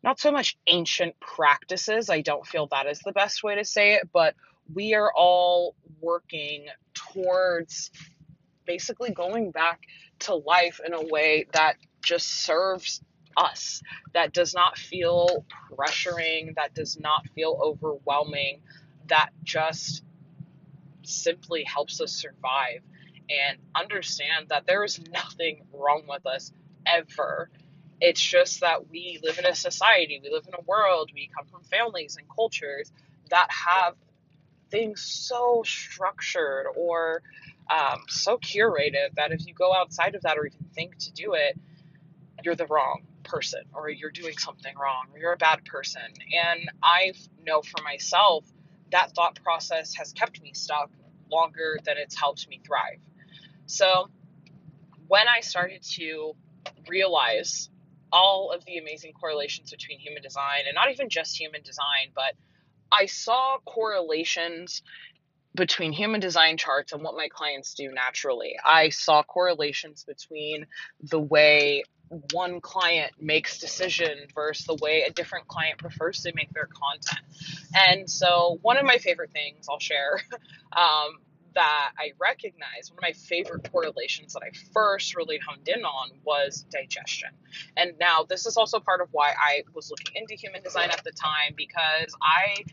not 0.02 0.18
so 0.18 0.32
much 0.32 0.56
ancient 0.66 1.18
practices. 1.20 2.08
I 2.08 2.22
don't 2.22 2.46
feel 2.46 2.66
that 2.68 2.86
is 2.86 3.00
the 3.00 3.12
best 3.12 3.42
way 3.42 3.56
to 3.56 3.64
say 3.64 3.94
it, 3.94 4.08
but 4.12 4.34
we 4.72 4.94
are 4.94 5.12
all 5.14 5.74
working 6.00 6.66
towards 6.94 7.90
basically 8.70 9.10
going 9.10 9.50
back 9.50 9.80
to 10.20 10.32
life 10.32 10.80
in 10.86 10.94
a 10.94 11.02
way 11.08 11.44
that 11.54 11.74
just 12.04 12.44
serves 12.44 13.02
us, 13.36 13.82
that 14.14 14.32
does 14.32 14.54
not 14.54 14.78
feel 14.78 15.44
pressuring, 15.72 16.54
that 16.54 16.72
does 16.72 16.96
not 17.00 17.26
feel 17.34 17.58
overwhelming, 17.60 18.60
that 19.08 19.30
just 19.42 20.04
simply 21.02 21.64
helps 21.64 22.00
us 22.00 22.12
survive 22.12 22.80
and 23.28 23.58
understand 23.74 24.46
that 24.50 24.66
there 24.66 24.84
is 24.84 25.00
nothing 25.12 25.62
wrong 25.72 26.04
with 26.08 26.24
us 26.24 26.52
ever. 26.86 27.50
It's 28.00 28.22
just 28.22 28.60
that 28.60 28.88
we 28.88 29.18
live 29.24 29.40
in 29.40 29.46
a 29.46 29.54
society, 29.56 30.20
we 30.22 30.30
live 30.30 30.46
in 30.46 30.54
a 30.54 30.62
world, 30.64 31.10
we 31.12 31.28
come 31.36 31.46
from 31.46 31.64
families 31.64 32.16
and 32.16 32.28
cultures 32.32 32.92
that 33.30 33.48
have 33.50 33.96
things 34.70 35.02
so 35.02 35.64
structured 35.66 36.66
or 36.76 37.22
um, 37.68 38.02
so 38.08 38.38
curated 38.38 39.14
that 39.16 39.32
if 39.32 39.46
you 39.46 39.54
go 39.54 39.74
outside 39.74 40.14
of 40.14 40.22
that 40.22 40.38
or 40.38 40.46
even 40.46 40.66
think 40.74 40.96
to 40.98 41.12
do 41.12 41.34
it, 41.34 41.58
you're 42.42 42.54
the 42.56 42.66
wrong 42.66 43.02
person 43.22 43.62
or 43.74 43.90
you're 43.90 44.10
doing 44.10 44.36
something 44.38 44.74
wrong 44.76 45.06
or 45.12 45.18
you're 45.18 45.32
a 45.32 45.36
bad 45.36 45.64
person. 45.64 46.02
And 46.32 46.70
I 46.82 47.12
know 47.44 47.62
for 47.62 47.82
myself 47.82 48.44
that 48.90 49.12
thought 49.14 49.38
process 49.42 49.94
has 49.94 50.12
kept 50.12 50.42
me 50.42 50.52
stuck 50.52 50.90
longer 51.30 51.78
than 51.84 51.96
it's 51.96 52.18
helped 52.18 52.48
me 52.48 52.60
thrive. 52.64 52.98
So 53.66 54.08
when 55.06 55.28
I 55.28 55.40
started 55.40 55.82
to 55.94 56.34
realize 56.88 57.68
all 58.12 58.50
of 58.50 58.64
the 58.64 58.78
amazing 58.78 59.12
correlations 59.12 59.70
between 59.70 59.98
human 60.00 60.22
design 60.22 60.62
and 60.66 60.74
not 60.74 60.90
even 60.90 61.08
just 61.08 61.38
human 61.38 61.62
design, 61.62 62.10
but 62.14 62.34
I 62.92 63.06
saw 63.06 63.58
correlations 63.64 64.82
between 65.54 65.92
human 65.92 66.20
design 66.20 66.56
charts 66.56 66.92
and 66.92 67.02
what 67.02 67.16
my 67.16 67.28
clients 67.28 67.74
do 67.74 67.90
naturally. 67.92 68.54
I 68.64 68.90
saw 68.90 69.22
correlations 69.22 70.04
between 70.04 70.66
the 71.02 71.18
way 71.18 71.84
one 72.32 72.60
client 72.60 73.12
makes 73.20 73.58
decision 73.58 74.26
versus 74.34 74.66
the 74.66 74.74
way 74.74 75.04
a 75.08 75.12
different 75.12 75.46
client 75.46 75.78
prefers 75.78 76.22
to 76.22 76.32
make 76.34 76.52
their 76.52 76.66
content. 76.66 77.24
And 77.74 78.10
so 78.10 78.58
one 78.62 78.76
of 78.76 78.84
my 78.84 78.98
favorite 78.98 79.30
things 79.32 79.66
I'll 79.68 79.78
share 79.78 80.20
um, 80.76 81.18
that 81.54 81.92
I 81.98 82.12
recognize, 82.18 82.90
one 82.90 82.98
of 82.98 83.02
my 83.02 83.12
favorite 83.12 83.70
correlations 83.72 84.34
that 84.34 84.42
I 84.42 84.50
first 84.72 85.16
really 85.16 85.38
honed 85.44 85.68
in 85.68 85.84
on 85.84 86.10
was 86.24 86.64
digestion. 86.70 87.30
And 87.76 87.92
now 87.98 88.24
this 88.28 88.46
is 88.46 88.56
also 88.56 88.80
part 88.80 89.00
of 89.00 89.08
why 89.12 89.32
I 89.38 89.64
was 89.74 89.90
looking 89.90 90.20
into 90.20 90.34
human 90.34 90.62
design 90.62 90.90
at 90.90 91.02
the 91.04 91.12
time 91.12 91.54
because 91.56 92.14
I 92.22 92.64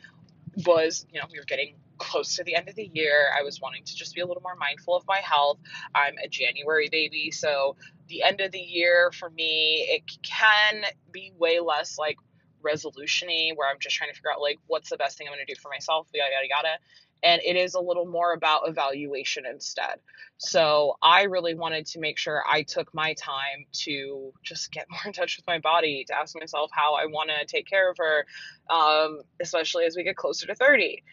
was, 0.65 1.05
you 1.11 1.19
know, 1.19 1.25
we 1.31 1.39
were 1.39 1.45
getting 1.45 1.75
close 1.97 2.35
to 2.35 2.43
the 2.43 2.55
end 2.55 2.69
of 2.69 2.75
the 2.75 2.89
year. 2.93 3.27
I 3.37 3.43
was 3.43 3.61
wanting 3.61 3.83
to 3.83 3.95
just 3.95 4.15
be 4.15 4.21
a 4.21 4.25
little 4.25 4.43
more 4.43 4.55
mindful 4.55 4.95
of 4.95 5.03
my 5.07 5.19
health. 5.23 5.59
I'm 5.93 6.15
a 6.23 6.27
January 6.27 6.89
baby, 6.89 7.31
so 7.31 7.75
the 8.07 8.23
end 8.23 8.41
of 8.41 8.51
the 8.51 8.59
year 8.59 9.11
for 9.11 9.29
me, 9.29 9.87
it 9.89 10.03
can 10.23 10.83
be 11.11 11.31
way 11.37 11.59
less 11.59 11.97
like 11.97 12.17
resolutiony 12.63 13.55
where 13.55 13.69
I'm 13.69 13.79
just 13.79 13.95
trying 13.95 14.09
to 14.09 14.15
figure 14.15 14.31
out 14.31 14.41
like 14.41 14.59
what's 14.67 14.89
the 14.89 14.97
best 14.97 15.17
thing 15.17 15.27
I'm 15.27 15.33
going 15.33 15.45
to 15.45 15.53
do 15.53 15.59
for 15.59 15.69
myself, 15.69 16.07
yada 16.13 16.31
yada 16.31 16.47
yada. 16.49 16.77
And 17.23 17.41
it 17.43 17.55
is 17.55 17.73
a 17.73 17.79
little 17.79 18.05
more 18.05 18.33
about 18.33 18.67
evaluation 18.67 19.45
instead. 19.47 19.99
So 20.37 20.97
I 21.01 21.23
really 21.23 21.55
wanted 21.55 21.87
to 21.87 21.99
make 21.99 22.19
sure 22.19 22.43
I 22.47 22.61
took 22.61 22.93
my 22.93 23.15
time 23.15 23.65
to 23.85 24.31
just 24.43 24.71
get 24.71 24.85
more 24.91 25.01
in 25.05 25.13
touch 25.13 25.37
with 25.37 25.47
my 25.47 25.59
body, 25.59 26.05
to 26.07 26.15
ask 26.15 26.35
myself 26.39 26.69
how 26.71 26.93
I 26.93 27.07
want 27.07 27.29
to 27.29 27.45
take 27.45 27.67
care 27.67 27.89
of 27.89 27.97
her, 27.97 28.25
um, 28.69 29.21
especially 29.41 29.85
as 29.85 29.95
we 29.95 30.03
get 30.03 30.15
closer 30.15 30.45
to 30.47 30.55
30. 30.55 31.03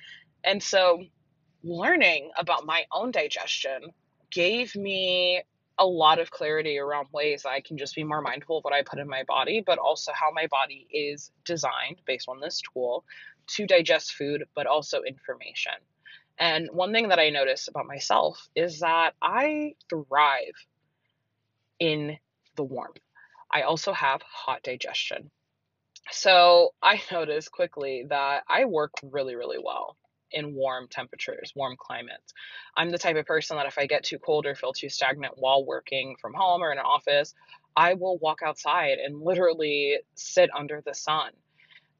And 0.44 0.62
so 0.62 1.02
learning 1.62 2.30
about 2.38 2.66
my 2.66 2.84
own 2.92 3.10
digestion 3.10 3.92
gave 4.30 4.76
me 4.76 5.42
a 5.78 5.86
lot 5.86 6.20
of 6.20 6.30
clarity 6.30 6.78
around 6.78 7.08
ways 7.12 7.44
I 7.44 7.60
can 7.60 7.78
just 7.78 7.96
be 7.96 8.04
more 8.04 8.20
mindful 8.20 8.58
of 8.58 8.64
what 8.64 8.74
I 8.74 8.82
put 8.82 8.98
in 8.98 9.08
my 9.08 9.24
body, 9.24 9.62
but 9.64 9.78
also 9.78 10.12
how 10.14 10.30
my 10.32 10.46
body 10.46 10.86
is 10.92 11.32
designed 11.44 12.00
based 12.06 12.28
on 12.28 12.40
this 12.40 12.62
tool 12.72 13.04
to 13.48 13.66
digest 13.66 14.12
food, 14.12 14.44
but 14.54 14.66
also 14.66 15.02
information. 15.02 15.72
And 16.38 16.68
one 16.72 16.92
thing 16.92 17.08
that 17.08 17.18
I 17.18 17.30
notice 17.30 17.68
about 17.68 17.86
myself 17.86 18.48
is 18.54 18.80
that 18.80 19.14
I 19.22 19.74
thrive 19.88 20.54
in 21.80 22.18
the 22.56 22.64
warmth. 22.64 22.98
I 23.50 23.62
also 23.62 23.92
have 23.92 24.22
hot 24.22 24.62
digestion. 24.62 25.30
So 26.10 26.74
I 26.82 27.00
noticed 27.12 27.50
quickly 27.50 28.04
that 28.10 28.44
I 28.48 28.66
work 28.66 28.92
really, 29.02 29.34
really 29.34 29.58
well 29.62 29.96
in 30.34 30.54
warm 30.54 30.88
temperatures, 30.88 31.52
warm 31.54 31.76
climates. 31.78 32.34
I'm 32.76 32.90
the 32.90 32.98
type 32.98 33.16
of 33.16 33.26
person 33.26 33.56
that 33.56 33.66
if 33.66 33.78
I 33.78 33.86
get 33.86 34.04
too 34.04 34.18
cold 34.18 34.46
or 34.46 34.54
feel 34.54 34.72
too 34.72 34.88
stagnant 34.88 35.34
while 35.36 35.64
working 35.64 36.16
from 36.20 36.34
home 36.34 36.62
or 36.62 36.72
in 36.72 36.78
an 36.78 36.84
office, 36.84 37.34
I 37.76 37.94
will 37.94 38.18
walk 38.18 38.40
outside 38.44 38.98
and 38.98 39.20
literally 39.20 39.98
sit 40.14 40.50
under 40.54 40.82
the 40.84 40.94
sun. 40.94 41.30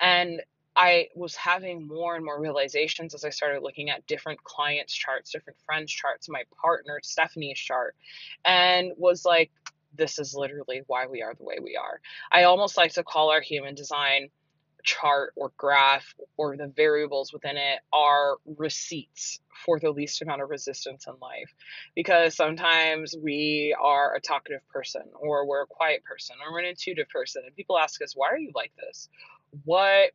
And 0.00 0.42
I 0.76 1.08
was 1.14 1.36
having 1.36 1.86
more 1.86 2.16
and 2.16 2.24
more 2.24 2.40
realizations 2.40 3.14
as 3.14 3.24
I 3.24 3.30
started 3.30 3.62
looking 3.62 3.90
at 3.90 4.06
different 4.06 4.42
clients' 4.42 4.92
charts, 4.92 5.30
different 5.30 5.58
friends' 5.64 5.92
charts, 5.92 6.28
my 6.28 6.42
partner, 6.60 6.98
Stephanie's 7.02 7.58
chart, 7.58 7.94
and 8.44 8.92
was 8.96 9.24
like, 9.24 9.52
this 9.96 10.18
is 10.18 10.34
literally 10.34 10.82
why 10.88 11.06
we 11.06 11.22
are 11.22 11.34
the 11.34 11.44
way 11.44 11.58
we 11.62 11.76
are. 11.76 12.00
I 12.32 12.44
almost 12.44 12.76
like 12.76 12.92
to 12.94 13.04
call 13.04 13.30
our 13.30 13.40
human 13.40 13.76
design 13.76 14.30
chart 14.84 15.32
or 15.36 15.52
graph 15.56 16.14
or 16.36 16.56
the 16.56 16.68
variables 16.68 17.32
within 17.32 17.56
it 17.56 17.80
are 17.92 18.36
receipts 18.56 19.40
for 19.64 19.80
the 19.80 19.90
least 19.90 20.22
amount 20.22 20.42
of 20.42 20.50
resistance 20.50 21.06
in 21.06 21.14
life. 21.20 21.52
Because 21.94 22.36
sometimes 22.36 23.16
we 23.20 23.74
are 23.80 24.14
a 24.14 24.20
talkative 24.20 24.66
person, 24.68 25.02
or 25.14 25.46
we're 25.46 25.62
a 25.62 25.66
quiet 25.66 26.04
person, 26.04 26.36
or 26.44 26.52
we're 26.52 26.60
an 26.60 26.66
intuitive 26.66 27.08
person, 27.08 27.42
and 27.44 27.56
people 27.56 27.78
ask 27.78 28.00
us, 28.02 28.14
Why 28.14 28.28
are 28.28 28.38
you 28.38 28.52
like 28.54 28.72
this? 28.76 29.08
What 29.64 30.10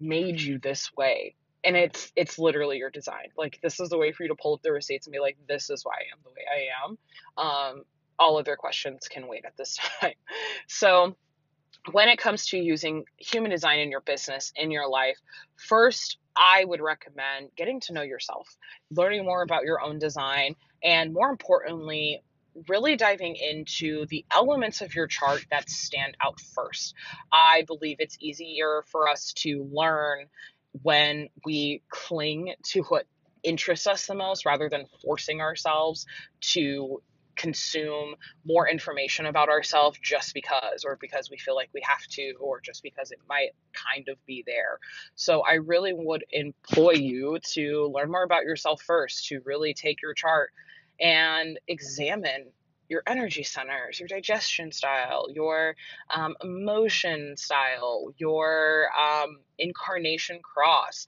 made 0.00 0.40
you 0.40 0.58
this 0.58 0.90
way? 0.96 1.34
And 1.64 1.76
it's 1.76 2.12
it's 2.14 2.38
literally 2.38 2.76
your 2.76 2.90
design. 2.90 3.28
Like 3.38 3.58
this 3.62 3.80
is 3.80 3.88
the 3.88 3.96
way 3.96 4.12
for 4.12 4.22
you 4.22 4.28
to 4.28 4.34
pull 4.34 4.54
up 4.54 4.62
the 4.62 4.72
receipts 4.72 5.06
and 5.06 5.12
be 5.12 5.18
like, 5.18 5.38
this 5.48 5.70
is 5.70 5.82
why 5.82 5.94
I 5.94 6.12
am 6.12 6.18
the 6.22 6.30
way 6.30 6.44
I 6.52 6.68
am. 6.84 7.78
Um, 7.78 7.84
all 8.18 8.36
other 8.38 8.54
questions 8.56 9.08
can 9.08 9.26
wait 9.26 9.44
at 9.46 9.56
this 9.56 9.78
time. 10.00 10.12
So 10.68 11.16
when 11.92 12.08
it 12.08 12.18
comes 12.18 12.46
to 12.48 12.58
using 12.58 13.04
human 13.16 13.50
design 13.50 13.78
in 13.80 13.90
your 13.90 14.00
business, 14.00 14.52
in 14.56 14.70
your 14.70 14.88
life, 14.88 15.18
first, 15.56 16.18
I 16.36 16.64
would 16.64 16.80
recommend 16.80 17.50
getting 17.56 17.80
to 17.80 17.92
know 17.92 18.02
yourself, 18.02 18.56
learning 18.90 19.24
more 19.24 19.42
about 19.42 19.64
your 19.64 19.80
own 19.80 19.98
design, 19.98 20.56
and 20.82 21.12
more 21.12 21.28
importantly, 21.28 22.22
really 22.68 22.96
diving 22.96 23.36
into 23.36 24.06
the 24.06 24.24
elements 24.30 24.80
of 24.80 24.94
your 24.94 25.06
chart 25.06 25.44
that 25.50 25.68
stand 25.68 26.16
out 26.24 26.40
first. 26.40 26.94
I 27.32 27.64
believe 27.66 27.96
it's 27.98 28.16
easier 28.20 28.84
for 28.90 29.08
us 29.08 29.32
to 29.38 29.68
learn 29.72 30.26
when 30.82 31.28
we 31.44 31.82
cling 31.88 32.54
to 32.70 32.82
what 32.82 33.06
interests 33.42 33.86
us 33.86 34.06
the 34.06 34.14
most 34.14 34.46
rather 34.46 34.68
than 34.68 34.86
forcing 35.02 35.40
ourselves 35.40 36.06
to 36.40 37.02
consume 37.36 38.14
more 38.44 38.68
information 38.68 39.26
about 39.26 39.48
ourselves 39.48 39.98
just 40.02 40.34
because, 40.34 40.84
or 40.84 40.96
because 41.00 41.30
we 41.30 41.38
feel 41.38 41.54
like 41.54 41.70
we 41.74 41.82
have 41.86 42.06
to, 42.08 42.34
or 42.40 42.60
just 42.60 42.82
because 42.82 43.10
it 43.10 43.18
might 43.28 43.50
kind 43.72 44.08
of 44.08 44.16
be 44.26 44.42
there. 44.46 44.78
So 45.14 45.42
I 45.42 45.54
really 45.54 45.92
would 45.92 46.24
employ 46.30 46.92
you 46.92 47.38
to 47.52 47.92
learn 47.94 48.10
more 48.10 48.24
about 48.24 48.44
yourself 48.44 48.82
first, 48.82 49.26
to 49.28 49.40
really 49.44 49.74
take 49.74 50.02
your 50.02 50.14
chart 50.14 50.50
and 51.00 51.58
examine 51.66 52.46
your 52.88 53.02
energy 53.06 53.42
centers, 53.42 53.98
your 53.98 54.08
digestion 54.08 54.70
style, 54.70 55.26
your 55.32 55.74
um, 56.14 56.34
emotion 56.42 57.36
style, 57.36 58.12
your 58.18 58.88
um, 58.98 59.38
incarnation 59.58 60.40
cross, 60.42 61.06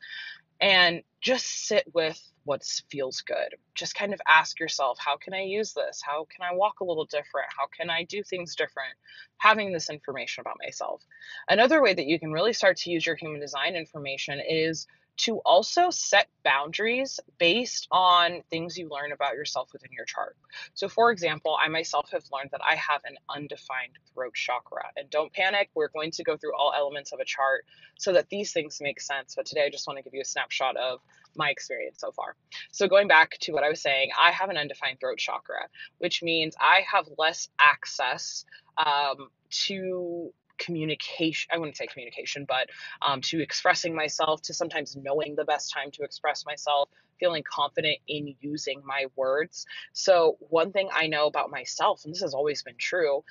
and 0.60 1.02
just 1.20 1.66
sit 1.66 1.84
with 1.92 2.20
what 2.44 2.64
feels 2.88 3.20
good. 3.22 3.56
Just 3.74 3.96
kind 3.96 4.14
of 4.14 4.20
ask 4.28 4.60
yourself, 4.60 4.98
how 5.00 5.16
can 5.16 5.34
I 5.34 5.42
use 5.42 5.72
this? 5.72 6.00
How 6.02 6.26
can 6.34 6.44
I 6.44 6.54
walk 6.54 6.80
a 6.80 6.84
little 6.84 7.04
different? 7.04 7.48
How 7.56 7.66
can 7.76 7.90
I 7.90 8.04
do 8.04 8.22
things 8.22 8.54
different? 8.54 8.94
Having 9.38 9.72
this 9.72 9.90
information 9.90 10.42
about 10.42 10.58
myself. 10.64 11.02
Another 11.48 11.82
way 11.82 11.92
that 11.92 12.06
you 12.06 12.20
can 12.20 12.32
really 12.32 12.52
start 12.52 12.76
to 12.78 12.90
use 12.90 13.04
your 13.04 13.16
human 13.16 13.40
design 13.40 13.74
information 13.74 14.40
is 14.48 14.86
to 15.16 15.38
also 15.44 15.90
set 15.90 16.28
boundaries 16.44 17.18
based 17.38 17.88
on 17.90 18.42
things 18.50 18.76
you 18.76 18.88
learn 18.90 19.12
about 19.12 19.34
yourself 19.34 19.72
within 19.72 19.90
your 19.92 20.04
chart. 20.04 20.36
So, 20.74 20.88
for 20.88 21.10
example, 21.10 21.56
I 21.60 21.68
myself 21.68 22.10
have 22.12 22.24
learned 22.32 22.50
that 22.52 22.60
I 22.64 22.74
have 22.76 23.00
an 23.04 23.16
undefined 23.28 23.98
throat 24.12 24.34
chakra. 24.34 24.84
And 24.96 25.08
don't 25.10 25.32
panic, 25.32 25.70
we're 25.74 25.88
going 25.88 26.10
to 26.12 26.24
go 26.24 26.36
through 26.36 26.54
all 26.56 26.72
elements 26.76 27.12
of 27.12 27.20
a 27.20 27.24
chart 27.24 27.64
so 27.98 28.12
that 28.12 28.28
these 28.28 28.52
things 28.52 28.78
make 28.80 29.00
sense. 29.00 29.34
But 29.34 29.46
today 29.46 29.64
I 29.64 29.70
just 29.70 29.86
want 29.86 29.98
to 29.98 30.02
give 30.02 30.14
you 30.14 30.20
a 30.20 30.26
snapshot 30.26 30.76
of 30.76 31.00
my 31.34 31.50
experience 31.50 32.00
so 32.00 32.12
far. 32.12 32.36
So, 32.72 32.86
going 32.86 33.08
back 33.08 33.38
to 33.40 33.52
what 33.52 33.64
I 33.64 33.68
was 33.68 33.80
saying, 33.80 34.10
I 34.20 34.32
have 34.32 34.50
an 34.50 34.56
undefined 34.56 35.00
throat 35.00 35.18
chakra, 35.18 35.68
which 35.98 36.22
means 36.22 36.54
I 36.60 36.84
have 36.90 37.06
less 37.18 37.48
access 37.58 38.44
um, 38.76 39.28
to 39.50 40.32
communication 40.58 41.48
i 41.52 41.58
wouldn't 41.58 41.76
say 41.76 41.86
communication 41.86 42.44
but 42.46 42.68
um, 43.02 43.20
to 43.20 43.40
expressing 43.40 43.94
myself 43.94 44.42
to 44.42 44.54
sometimes 44.54 44.96
knowing 44.96 45.34
the 45.36 45.44
best 45.44 45.72
time 45.72 45.90
to 45.90 46.02
express 46.02 46.44
myself 46.44 46.88
feeling 47.18 47.42
confident 47.42 47.96
in 48.08 48.34
using 48.40 48.82
my 48.84 49.06
words 49.16 49.66
so 49.92 50.36
one 50.40 50.72
thing 50.72 50.88
i 50.92 51.06
know 51.06 51.26
about 51.26 51.50
myself 51.50 52.04
and 52.04 52.12
this 52.12 52.22
has 52.22 52.34
always 52.34 52.62
been 52.62 52.76
true 52.78 53.22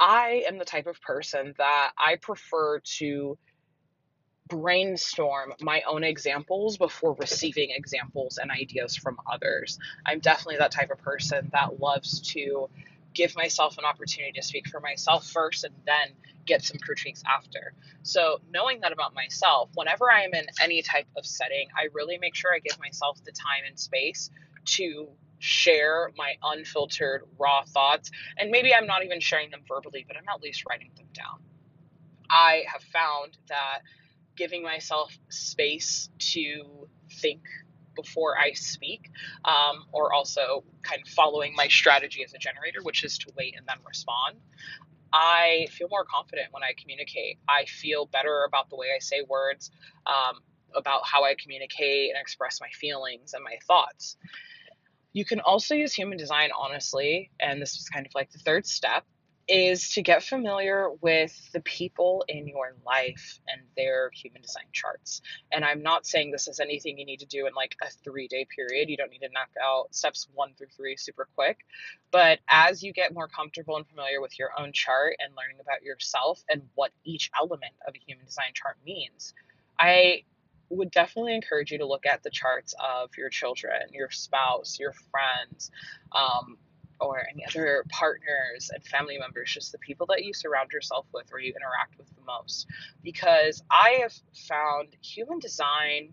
i 0.00 0.44
am 0.46 0.58
the 0.58 0.64
type 0.64 0.86
of 0.86 1.00
person 1.00 1.54
that 1.58 1.90
i 1.98 2.16
prefer 2.16 2.80
to 2.80 3.36
brainstorm 4.48 5.52
my 5.60 5.82
own 5.82 6.02
examples 6.02 6.78
before 6.78 7.14
receiving 7.18 7.70
examples 7.70 8.38
and 8.38 8.50
ideas 8.50 8.96
from 8.96 9.18
others. 9.30 9.78
I'm 10.06 10.20
definitely 10.20 10.56
that 10.58 10.72
type 10.72 10.90
of 10.90 10.98
person 10.98 11.50
that 11.52 11.80
loves 11.80 12.20
to 12.32 12.68
give 13.18 13.34
myself 13.34 13.76
an 13.78 13.84
opportunity 13.84 14.30
to 14.32 14.42
speak 14.42 14.68
for 14.68 14.78
myself 14.78 15.28
first 15.28 15.64
and 15.64 15.74
then 15.84 16.14
get 16.46 16.62
some 16.62 16.78
critiques 16.78 17.20
after. 17.28 17.74
So, 18.04 18.40
knowing 18.48 18.80
that 18.82 18.92
about 18.92 19.12
myself, 19.12 19.70
whenever 19.74 20.08
I 20.08 20.22
am 20.22 20.32
in 20.34 20.46
any 20.62 20.82
type 20.82 21.08
of 21.16 21.26
setting, 21.26 21.66
I 21.76 21.88
really 21.92 22.16
make 22.18 22.36
sure 22.36 22.54
I 22.54 22.60
give 22.60 22.78
myself 22.78 23.18
the 23.24 23.32
time 23.32 23.64
and 23.66 23.76
space 23.76 24.30
to 24.76 25.08
share 25.40 26.12
my 26.16 26.34
unfiltered, 26.44 27.24
raw 27.38 27.64
thoughts. 27.64 28.12
And 28.38 28.52
maybe 28.52 28.72
I'm 28.72 28.86
not 28.86 29.04
even 29.04 29.20
sharing 29.20 29.50
them 29.50 29.62
verbally, 29.66 30.04
but 30.06 30.16
I'm 30.16 30.28
at 30.32 30.40
least 30.40 30.62
writing 30.68 30.90
them 30.96 31.06
down. 31.12 31.40
I 32.30 32.62
have 32.72 32.82
found 32.82 33.36
that 33.48 33.80
giving 34.36 34.62
myself 34.62 35.12
space 35.28 36.08
to 36.18 36.86
think 37.20 37.40
before 38.00 38.38
I 38.38 38.52
speak, 38.52 39.10
um, 39.44 39.84
or 39.92 40.12
also 40.12 40.64
kind 40.82 41.00
of 41.04 41.08
following 41.08 41.52
my 41.54 41.68
strategy 41.68 42.22
as 42.24 42.32
a 42.32 42.38
generator, 42.38 42.80
which 42.82 43.04
is 43.04 43.18
to 43.18 43.32
wait 43.36 43.54
and 43.56 43.66
then 43.66 43.78
respond. 43.86 44.36
I 45.12 45.66
feel 45.70 45.88
more 45.90 46.04
confident 46.04 46.48
when 46.52 46.62
I 46.62 46.72
communicate. 46.80 47.38
I 47.48 47.64
feel 47.64 48.06
better 48.06 48.44
about 48.46 48.70
the 48.70 48.76
way 48.76 48.88
I 48.94 49.00
say 49.00 49.22
words, 49.28 49.70
um, 50.06 50.40
about 50.74 51.02
how 51.04 51.24
I 51.24 51.34
communicate 51.42 52.10
and 52.10 52.20
express 52.20 52.60
my 52.60 52.68
feelings 52.68 53.34
and 53.34 53.42
my 53.42 53.56
thoughts. 53.66 54.16
You 55.12 55.24
can 55.24 55.40
also 55.40 55.74
use 55.74 55.92
human 55.94 56.18
design 56.18 56.50
honestly, 56.56 57.30
and 57.40 57.60
this 57.60 57.76
is 57.76 57.88
kind 57.88 58.06
of 58.06 58.12
like 58.14 58.30
the 58.30 58.38
third 58.38 58.66
step, 58.66 59.04
is 59.48 59.90
to 59.94 60.02
get 60.02 60.22
familiar 60.22 60.90
with 61.00 61.34
the 61.52 61.60
people 61.60 62.24
in 62.28 62.46
your 62.46 62.76
life 62.84 63.40
and 63.48 63.62
their 63.76 64.10
human 64.14 64.42
design 64.42 64.66
charts. 64.72 65.22
And 65.50 65.64
I'm 65.64 65.82
not 65.82 66.06
saying 66.06 66.30
this 66.30 66.48
is 66.48 66.60
anything 66.60 66.98
you 66.98 67.06
need 67.06 67.20
to 67.20 67.26
do 67.26 67.46
in 67.46 67.54
like 67.54 67.74
a 67.82 67.88
three 68.04 68.28
day 68.28 68.46
period. 68.54 68.90
You 68.90 68.96
don't 68.96 69.10
need 69.10 69.20
to 69.20 69.30
knock 69.32 69.48
out 69.62 69.94
steps 69.94 70.28
one 70.34 70.52
through 70.54 70.68
three 70.76 70.96
super 70.96 71.28
quick. 71.34 71.58
But 72.10 72.40
as 72.48 72.82
you 72.82 72.92
get 72.92 73.14
more 73.14 73.28
comfortable 73.28 73.76
and 73.76 73.86
familiar 73.86 74.20
with 74.20 74.38
your 74.38 74.50
own 74.58 74.72
chart 74.72 75.16
and 75.18 75.32
learning 75.36 75.58
about 75.60 75.82
yourself 75.82 76.42
and 76.50 76.62
what 76.74 76.92
each 77.04 77.30
element 77.38 77.72
of 77.86 77.94
a 77.94 77.98
human 78.06 78.26
design 78.26 78.52
chart 78.54 78.76
means, 78.84 79.34
I 79.78 80.24
would 80.70 80.90
definitely 80.90 81.34
encourage 81.34 81.72
you 81.72 81.78
to 81.78 81.86
look 81.86 82.06
at 82.06 82.22
the 82.22 82.30
charts 82.30 82.74
of 82.78 83.10
your 83.16 83.30
children, 83.30 83.80
your 83.92 84.10
spouse, 84.10 84.78
your 84.78 84.92
friends, 85.10 85.70
um, 86.12 86.58
or 87.00 87.26
any 87.32 87.44
other 87.46 87.84
partners 87.90 88.70
and 88.74 88.84
family 88.84 89.18
members, 89.18 89.52
just 89.52 89.72
the 89.72 89.78
people 89.78 90.06
that 90.06 90.24
you 90.24 90.32
surround 90.34 90.70
yourself 90.72 91.06
with 91.12 91.26
or 91.32 91.38
you 91.40 91.52
interact 91.54 91.98
with 91.98 92.08
the 92.14 92.22
most. 92.26 92.66
Because 93.02 93.62
I 93.70 94.00
have 94.02 94.12
found 94.48 94.96
human 95.02 95.38
design 95.38 96.12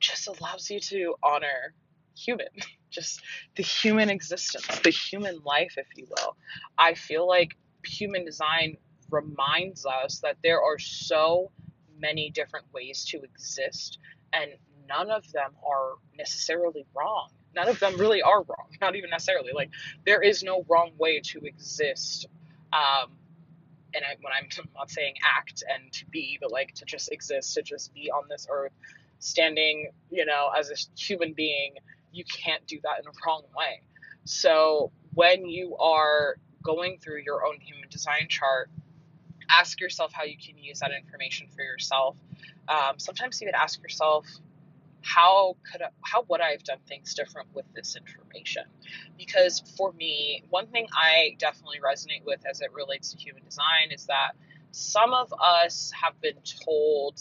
just 0.00 0.28
allows 0.28 0.68
you 0.70 0.80
to 0.80 1.14
honor 1.22 1.74
human, 2.16 2.48
just 2.90 3.22
the 3.56 3.62
human 3.62 4.10
existence, 4.10 4.66
the 4.80 4.90
human 4.90 5.40
life, 5.44 5.74
if 5.76 5.86
you 5.96 6.06
will. 6.08 6.36
I 6.78 6.94
feel 6.94 7.26
like 7.26 7.56
human 7.84 8.24
design 8.24 8.76
reminds 9.10 9.86
us 9.86 10.20
that 10.20 10.36
there 10.42 10.60
are 10.60 10.78
so 10.78 11.50
many 11.98 12.30
different 12.30 12.66
ways 12.72 13.04
to 13.06 13.22
exist, 13.22 13.98
and 14.32 14.50
none 14.88 15.10
of 15.10 15.30
them 15.32 15.52
are 15.66 15.94
necessarily 16.16 16.84
wrong 16.94 17.28
none 17.56 17.68
of 17.68 17.80
them 17.80 17.96
really 17.96 18.22
are 18.22 18.42
wrong. 18.42 18.68
Not 18.80 18.94
even 18.94 19.10
necessarily. 19.10 19.50
Like 19.54 19.70
there 20.04 20.22
is 20.22 20.42
no 20.42 20.64
wrong 20.68 20.92
way 20.98 21.20
to 21.20 21.40
exist. 21.40 22.26
Um, 22.72 23.10
and 23.94 24.04
I, 24.04 24.16
when 24.20 24.32
I'm 24.32 24.48
not 24.76 24.90
saying 24.90 25.14
act 25.24 25.64
and 25.68 25.90
to 25.92 26.06
be, 26.06 26.38
but 26.40 26.52
like 26.52 26.74
to 26.74 26.84
just 26.84 27.10
exist, 27.10 27.54
to 27.54 27.62
just 27.62 27.92
be 27.94 28.10
on 28.10 28.24
this 28.28 28.46
earth, 28.50 28.72
standing, 29.18 29.90
you 30.10 30.26
know, 30.26 30.50
as 30.56 30.70
a 30.70 31.00
human 31.00 31.32
being, 31.32 31.74
you 32.12 32.24
can't 32.24 32.64
do 32.66 32.78
that 32.82 33.00
in 33.00 33.06
a 33.06 33.12
wrong 33.26 33.42
way. 33.56 33.82
So 34.24 34.92
when 35.14 35.46
you 35.46 35.76
are 35.76 36.36
going 36.62 36.98
through 36.98 37.22
your 37.24 37.46
own 37.46 37.58
human 37.60 37.88
design 37.88 38.26
chart, 38.28 38.70
ask 39.48 39.80
yourself 39.80 40.12
how 40.12 40.24
you 40.24 40.36
can 40.36 40.58
use 40.58 40.80
that 40.80 40.90
information 40.92 41.46
for 41.54 41.62
yourself. 41.62 42.16
Um, 42.68 42.98
sometimes 42.98 43.40
you 43.40 43.46
would 43.46 43.54
ask 43.54 43.80
yourself, 43.82 44.26
how 45.06 45.56
could 45.70 45.82
I, 45.82 45.88
how 46.02 46.24
would 46.28 46.40
I 46.40 46.50
have 46.50 46.64
done 46.64 46.78
things 46.88 47.14
different 47.14 47.48
with 47.54 47.64
this 47.74 47.96
information? 47.96 48.64
Because 49.16 49.62
for 49.76 49.92
me, 49.92 50.42
one 50.50 50.66
thing 50.66 50.86
I 50.92 51.36
definitely 51.38 51.78
resonate 51.78 52.24
with 52.24 52.40
as 52.48 52.60
it 52.60 52.72
relates 52.72 53.12
to 53.12 53.18
human 53.18 53.44
design 53.44 53.92
is 53.92 54.06
that 54.06 54.32
some 54.72 55.12
of 55.12 55.32
us 55.40 55.92
have 56.00 56.20
been 56.20 56.36
told 56.64 57.20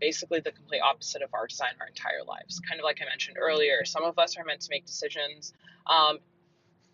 basically 0.00 0.40
the 0.40 0.52
complete 0.52 0.80
opposite 0.80 1.22
of 1.22 1.30
our 1.34 1.46
design 1.46 1.70
our 1.80 1.88
entire 1.88 2.24
lives. 2.26 2.60
Kind 2.60 2.80
of 2.80 2.84
like 2.84 3.00
I 3.02 3.04
mentioned 3.04 3.36
earlier, 3.38 3.84
some 3.84 4.04
of 4.04 4.18
us 4.18 4.36
are 4.36 4.44
meant 4.44 4.60
to 4.62 4.68
make 4.70 4.86
decisions 4.86 5.52
um, 5.86 6.18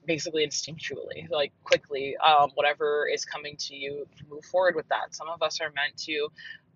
basically 0.07 0.47
instinctually, 0.47 1.31
like 1.31 1.53
quickly, 1.63 2.17
um, 2.17 2.51
whatever 2.55 3.07
is 3.07 3.25
coming 3.25 3.57
to 3.59 3.75
you, 3.75 4.07
move 4.29 4.45
forward 4.45 4.75
with 4.75 4.89
that. 4.89 5.15
Some 5.15 5.29
of 5.29 5.43
us 5.43 5.61
are 5.61 5.71
meant 5.75 5.97
to 5.99 6.29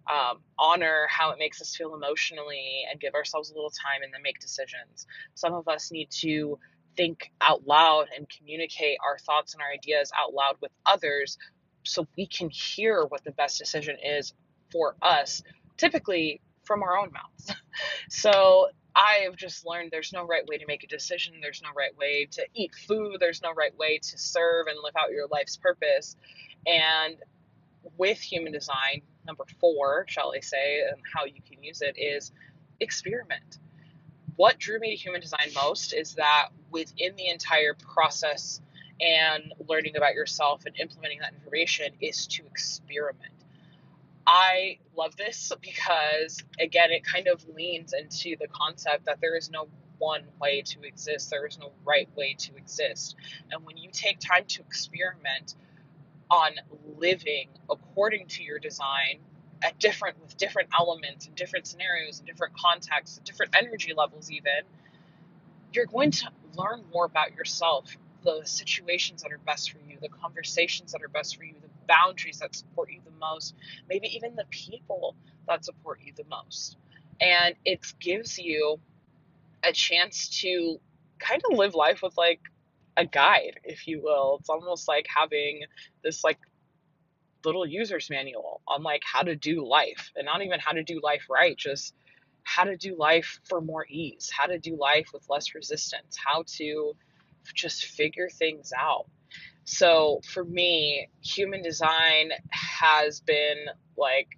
um, 0.09 0.39
honor 0.59 1.07
how 1.11 1.31
it 1.31 1.39
makes 1.39 1.61
us 1.61 1.77
feel 1.77 1.95
emotionally 1.95 2.85
and 2.91 3.01
give 3.01 3.15
ourselves 3.15 3.51
a 3.51 3.55
little 3.55 3.71
time 3.71 4.03
and 4.03 4.13
then 4.13 4.23
make 4.23 4.39
decisions. 4.41 5.07
Some 5.35 5.55
of 5.55 5.69
us 5.69 5.91
need 5.93 6.11
to 6.23 6.59
think 6.97 7.31
out 7.41 7.67
loud 7.67 8.07
and 8.17 8.27
communicate 8.29 8.99
our 9.05 9.19
thoughts 9.19 9.55
and 9.55 9.63
our 9.63 9.71
ideas 9.71 10.11
out 10.19 10.35
loud 10.35 10.57
with 10.61 10.73
others 10.85 11.39
so 11.85 12.07
we 12.17 12.27
can 12.27 12.51
hear 12.51 13.05
what 13.05 13.23
the 13.25 13.31
best 13.33 13.59
decision 13.59 13.97
is 14.03 14.33
for 14.73 14.97
us, 15.01 15.43
typically 15.77 16.41
from 16.65 16.83
our 16.83 16.99
own 16.99 17.11
mouths. 17.13 17.55
so 18.11 18.69
I 18.95 19.21
have 19.25 19.37
just 19.37 19.65
learned 19.65 19.91
there's 19.93 20.13
no 20.13 20.27
right 20.27 20.47
way 20.47 20.59
to 20.59 20.67
make 20.67 20.83
a 20.85 20.89
decision, 20.89 21.35
there's 21.41 21.63
no 21.63 21.71
right 21.77 21.97
way 21.97 22.27
to 22.33 22.45
eat 22.55 22.75
food, 22.75 23.19
there's 23.21 23.43
no 23.43 23.53
right 23.53 23.77
way 23.79 23.99
to 23.99 24.19
serve 24.19 24.67
and 24.67 24.77
live 24.83 24.95
out 24.99 25.13
your 25.13 25.29
life's 25.29 25.57
purpose. 25.57 26.17
And 26.67 27.17
with 27.97 28.19
human 28.19 28.53
design, 28.53 29.03
number 29.29 29.45
four, 29.61 30.07
shall 30.09 30.33
I 30.35 30.41
say, 30.41 30.81
and 30.91 31.01
how 31.15 31.27
you 31.27 31.41
can 31.49 31.63
use 31.63 31.83
it 31.83 31.97
is 31.97 32.33
experiment. 32.81 33.59
What 34.35 34.59
drew 34.59 34.81
me 34.81 34.97
to 34.97 34.97
human 34.97 35.21
design 35.21 35.51
most 35.55 35.93
is 35.93 36.15
that 36.15 36.49
within 36.71 37.15
the 37.17 37.29
entire 37.29 37.75
process 37.75 38.61
and 39.01 39.53
learning 39.69 39.97
about 39.97 40.15
yourself 40.15 40.65
and 40.67 40.75
implementing 40.81 41.21
that 41.21 41.35
information 41.35 41.93
is 42.01 42.27
to 42.27 42.45
experiment. 42.47 43.33
I 44.27 44.79
love 44.97 45.17
this 45.17 45.53
because, 45.61 46.39
again, 46.59 46.91
it 46.91 47.05
kind 47.05 47.29
of 47.29 47.45
leans 47.49 47.93
into 47.93 48.37
the 48.39 48.49
concept 48.49 49.07
that 49.07 49.21
there 49.21 49.37
is 49.37 49.51
no 49.51 49.69
one 49.99 50.23
way 50.41 50.63
to 50.63 50.83
exist, 50.83 51.31
there 51.31 51.47
is 51.47 51.59
no 51.59 51.73
right 51.85 52.09
way 52.17 52.35
to 52.39 52.57
exist. 52.57 53.17
And 53.51 53.65
when 53.65 53.77
you 53.77 53.91
take 53.93 54.21
time 54.21 54.45
to 54.49 54.61
experiment, 54.63 55.55
on 56.31 56.53
living 56.99 57.49
according 57.71 58.27
to 58.27 58.43
your 58.43 58.59
design 58.59 59.21
at 59.63 59.79
different 59.79 60.21
with 60.21 60.37
different 60.37 60.69
elements 60.79 61.27
and 61.27 61.35
different 61.35 61.67
scenarios 61.67 62.19
and 62.19 62.27
different 62.27 62.57
contexts 62.57 63.17
and 63.17 63.27
different 63.27 63.55
energy 63.57 63.93
levels 63.97 64.31
even 64.31 64.63
you're 65.73 65.87
going 65.87 66.11
to 66.11 66.29
learn 66.57 66.83
more 66.93 67.05
about 67.05 67.35
yourself 67.35 67.97
the 68.25 68.41
situations 68.45 69.23
that 69.23 69.33
are 69.33 69.39
best 69.39 69.71
for 69.73 69.79
you 69.89 69.97
the 70.01 70.09
conversations 70.09 70.93
that 70.93 71.03
are 71.03 71.09
best 71.09 71.37
for 71.37 71.45
you 71.45 71.55
the 71.61 71.69
boundaries 71.87 72.39
that 72.39 72.55
support 72.55 72.91
you 72.91 73.01
the 73.05 73.19
most 73.19 73.55
maybe 73.89 74.09
even 74.15 74.37
the 74.37 74.45
people 74.51 75.17
that 75.49 75.65
support 75.65 76.01
you 76.05 76.13
the 76.17 76.25
most. 76.31 76.77
And 77.21 77.57
it 77.65 77.81
gives 77.99 78.39
you 78.39 78.79
a 79.65 79.73
chance 79.73 80.41
to 80.43 80.79
kind 81.19 81.43
of 81.51 81.59
live 81.59 81.75
life 81.75 82.01
with 82.03 82.17
like 82.17 82.41
a 82.97 83.07
guide, 83.07 83.61
if 83.65 83.87
you 83.87 84.03
will. 84.03 84.39
It's 84.41 84.49
almost 84.49 84.89
like 84.89 85.07
having 85.15 85.63
this 86.03 86.25
like 86.25 86.39
little 87.45 87.67
user's 87.67 88.11
manual 88.11 88.61
on 88.67 88.83
like 88.83 89.03
how 89.05 89.23
to 89.23 89.37
do 89.37 89.67
life 89.67 90.11
and 90.17 90.27
not 90.27 90.43
even 90.43 90.61
how 90.61 90.73
to 90.73 90.83
do 90.83 91.01
life 91.03 91.23
right, 91.31 91.57
just 91.57 91.95
how 92.43 92.65
to 92.65 92.77
do 92.77 92.97
life 92.97 93.41
for 93.49 93.61
more 93.61 93.87
ease, 93.89 94.31
how 94.37 94.47
to 94.47 94.59
do 94.59 94.77
life 94.77 95.09
with 95.13 95.25
less 95.29 95.55
resistance, 95.55 96.17
how 96.25 96.45
to 96.47 96.95
just 97.55 97.87
figure 97.87 98.29
things 98.29 98.73
out. 98.77 99.07
So 99.65 100.21
for 100.33 100.45
me, 100.45 101.09
human 101.23 101.63
design 101.63 102.31
has 102.51 103.21
been 103.21 103.67
like 103.97 104.29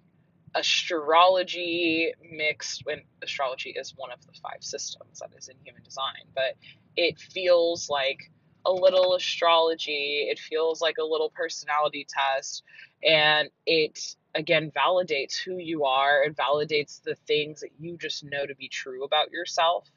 astrology 0.53 2.13
mixed 2.29 2.85
when 2.85 3.01
astrology 3.21 3.69
is 3.71 3.93
one 3.95 4.11
of 4.11 4.19
the 4.25 4.33
five 4.41 4.61
systems 4.61 5.19
that 5.19 5.29
is 5.37 5.47
in 5.47 5.55
human 5.63 5.83
design, 5.83 6.27
but 6.35 6.57
it 6.97 7.19
feels 7.19 7.89
like 7.89 8.29
a 8.65 8.71
little 8.71 9.15
astrology. 9.15 10.27
It 10.29 10.39
feels 10.39 10.81
like 10.81 10.95
a 10.99 11.03
little 11.03 11.29
personality 11.29 12.05
test. 12.09 12.63
And 13.07 13.49
it, 13.65 14.15
again, 14.35 14.71
validates 14.75 15.37
who 15.37 15.57
you 15.57 15.85
are 15.85 16.23
and 16.23 16.35
validates 16.35 17.01
the 17.01 17.15
things 17.27 17.61
that 17.61 17.71
you 17.79 17.97
just 17.97 18.23
know 18.23 18.45
to 18.45 18.55
be 18.55 18.67
true 18.67 19.03
about 19.03 19.31
yourself 19.31 19.89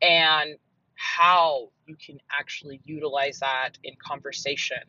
and 0.00 0.56
how 0.94 1.70
you 1.86 1.96
can 1.96 2.18
actually 2.38 2.80
utilize 2.84 3.38
that 3.40 3.70
in 3.82 3.94
conversation, 3.96 4.82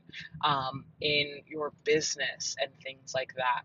um, 0.44 0.86
in 1.02 1.42
your 1.48 1.72
business, 1.84 2.56
and 2.62 2.72
things 2.84 3.14
like 3.16 3.34
that. 3.36 3.64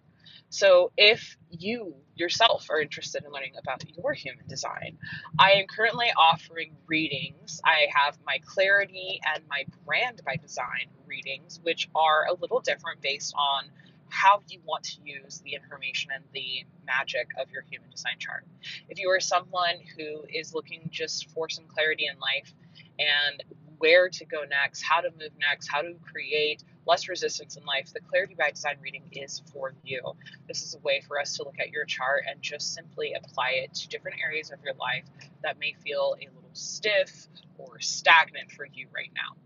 So, 0.50 0.92
if 0.96 1.36
you 1.50 1.94
yourself 2.14 2.66
are 2.70 2.80
interested 2.80 3.24
in 3.24 3.30
learning 3.30 3.54
about 3.60 3.84
your 3.96 4.12
human 4.12 4.46
design, 4.46 4.98
I 5.38 5.52
am 5.52 5.66
currently 5.66 6.08
offering 6.16 6.76
readings. 6.86 7.60
I 7.64 7.86
have 7.94 8.18
my 8.26 8.38
Clarity 8.44 9.20
and 9.34 9.44
my 9.48 9.64
Brand 9.86 10.22
by 10.24 10.36
Design 10.36 10.88
readings, 11.06 11.60
which 11.62 11.88
are 11.94 12.26
a 12.28 12.34
little 12.34 12.60
different 12.60 13.00
based 13.00 13.34
on 13.36 13.70
how 14.10 14.42
you 14.48 14.60
want 14.64 14.84
to 14.84 14.96
use 15.04 15.40
the 15.44 15.54
information 15.54 16.10
and 16.14 16.24
the 16.32 16.64
magic 16.86 17.28
of 17.40 17.50
your 17.50 17.62
human 17.70 17.90
design 17.90 18.16
chart. 18.18 18.44
If 18.88 18.98
you 18.98 19.10
are 19.10 19.20
someone 19.20 19.76
who 19.96 20.24
is 20.32 20.54
looking 20.54 20.88
just 20.90 21.30
for 21.30 21.48
some 21.48 21.64
clarity 21.68 22.06
in 22.10 22.18
life 22.18 22.52
and 22.98 23.42
where 23.78 24.08
to 24.08 24.24
go 24.24 24.42
next, 24.48 24.82
how 24.82 25.00
to 25.00 25.10
move 25.10 25.30
next, 25.38 25.68
how 25.68 25.82
to 25.82 25.94
create 26.10 26.64
less 26.88 27.08
resistance 27.08 27.56
in 27.56 27.64
life, 27.66 27.92
the 27.92 28.00
Clarity 28.00 28.34
by 28.34 28.50
Design 28.50 28.76
reading 28.80 29.02
is 29.12 29.42
for 29.52 29.74
you. 29.84 30.00
This 30.48 30.62
is 30.62 30.74
a 30.74 30.78
way 30.78 31.02
for 31.06 31.20
us 31.20 31.36
to 31.36 31.44
look 31.44 31.60
at 31.60 31.70
your 31.70 31.84
chart 31.84 32.24
and 32.28 32.40
just 32.40 32.72
simply 32.72 33.12
apply 33.12 33.50
it 33.62 33.74
to 33.74 33.88
different 33.88 34.16
areas 34.24 34.50
of 34.50 34.58
your 34.64 34.72
life 34.74 35.04
that 35.42 35.58
may 35.58 35.74
feel 35.84 36.16
a 36.18 36.24
little 36.34 36.50
stiff 36.54 37.28
or 37.58 37.78
stagnant 37.80 38.50
for 38.50 38.66
you 38.72 38.86
right 38.94 39.10
now. 39.14 39.36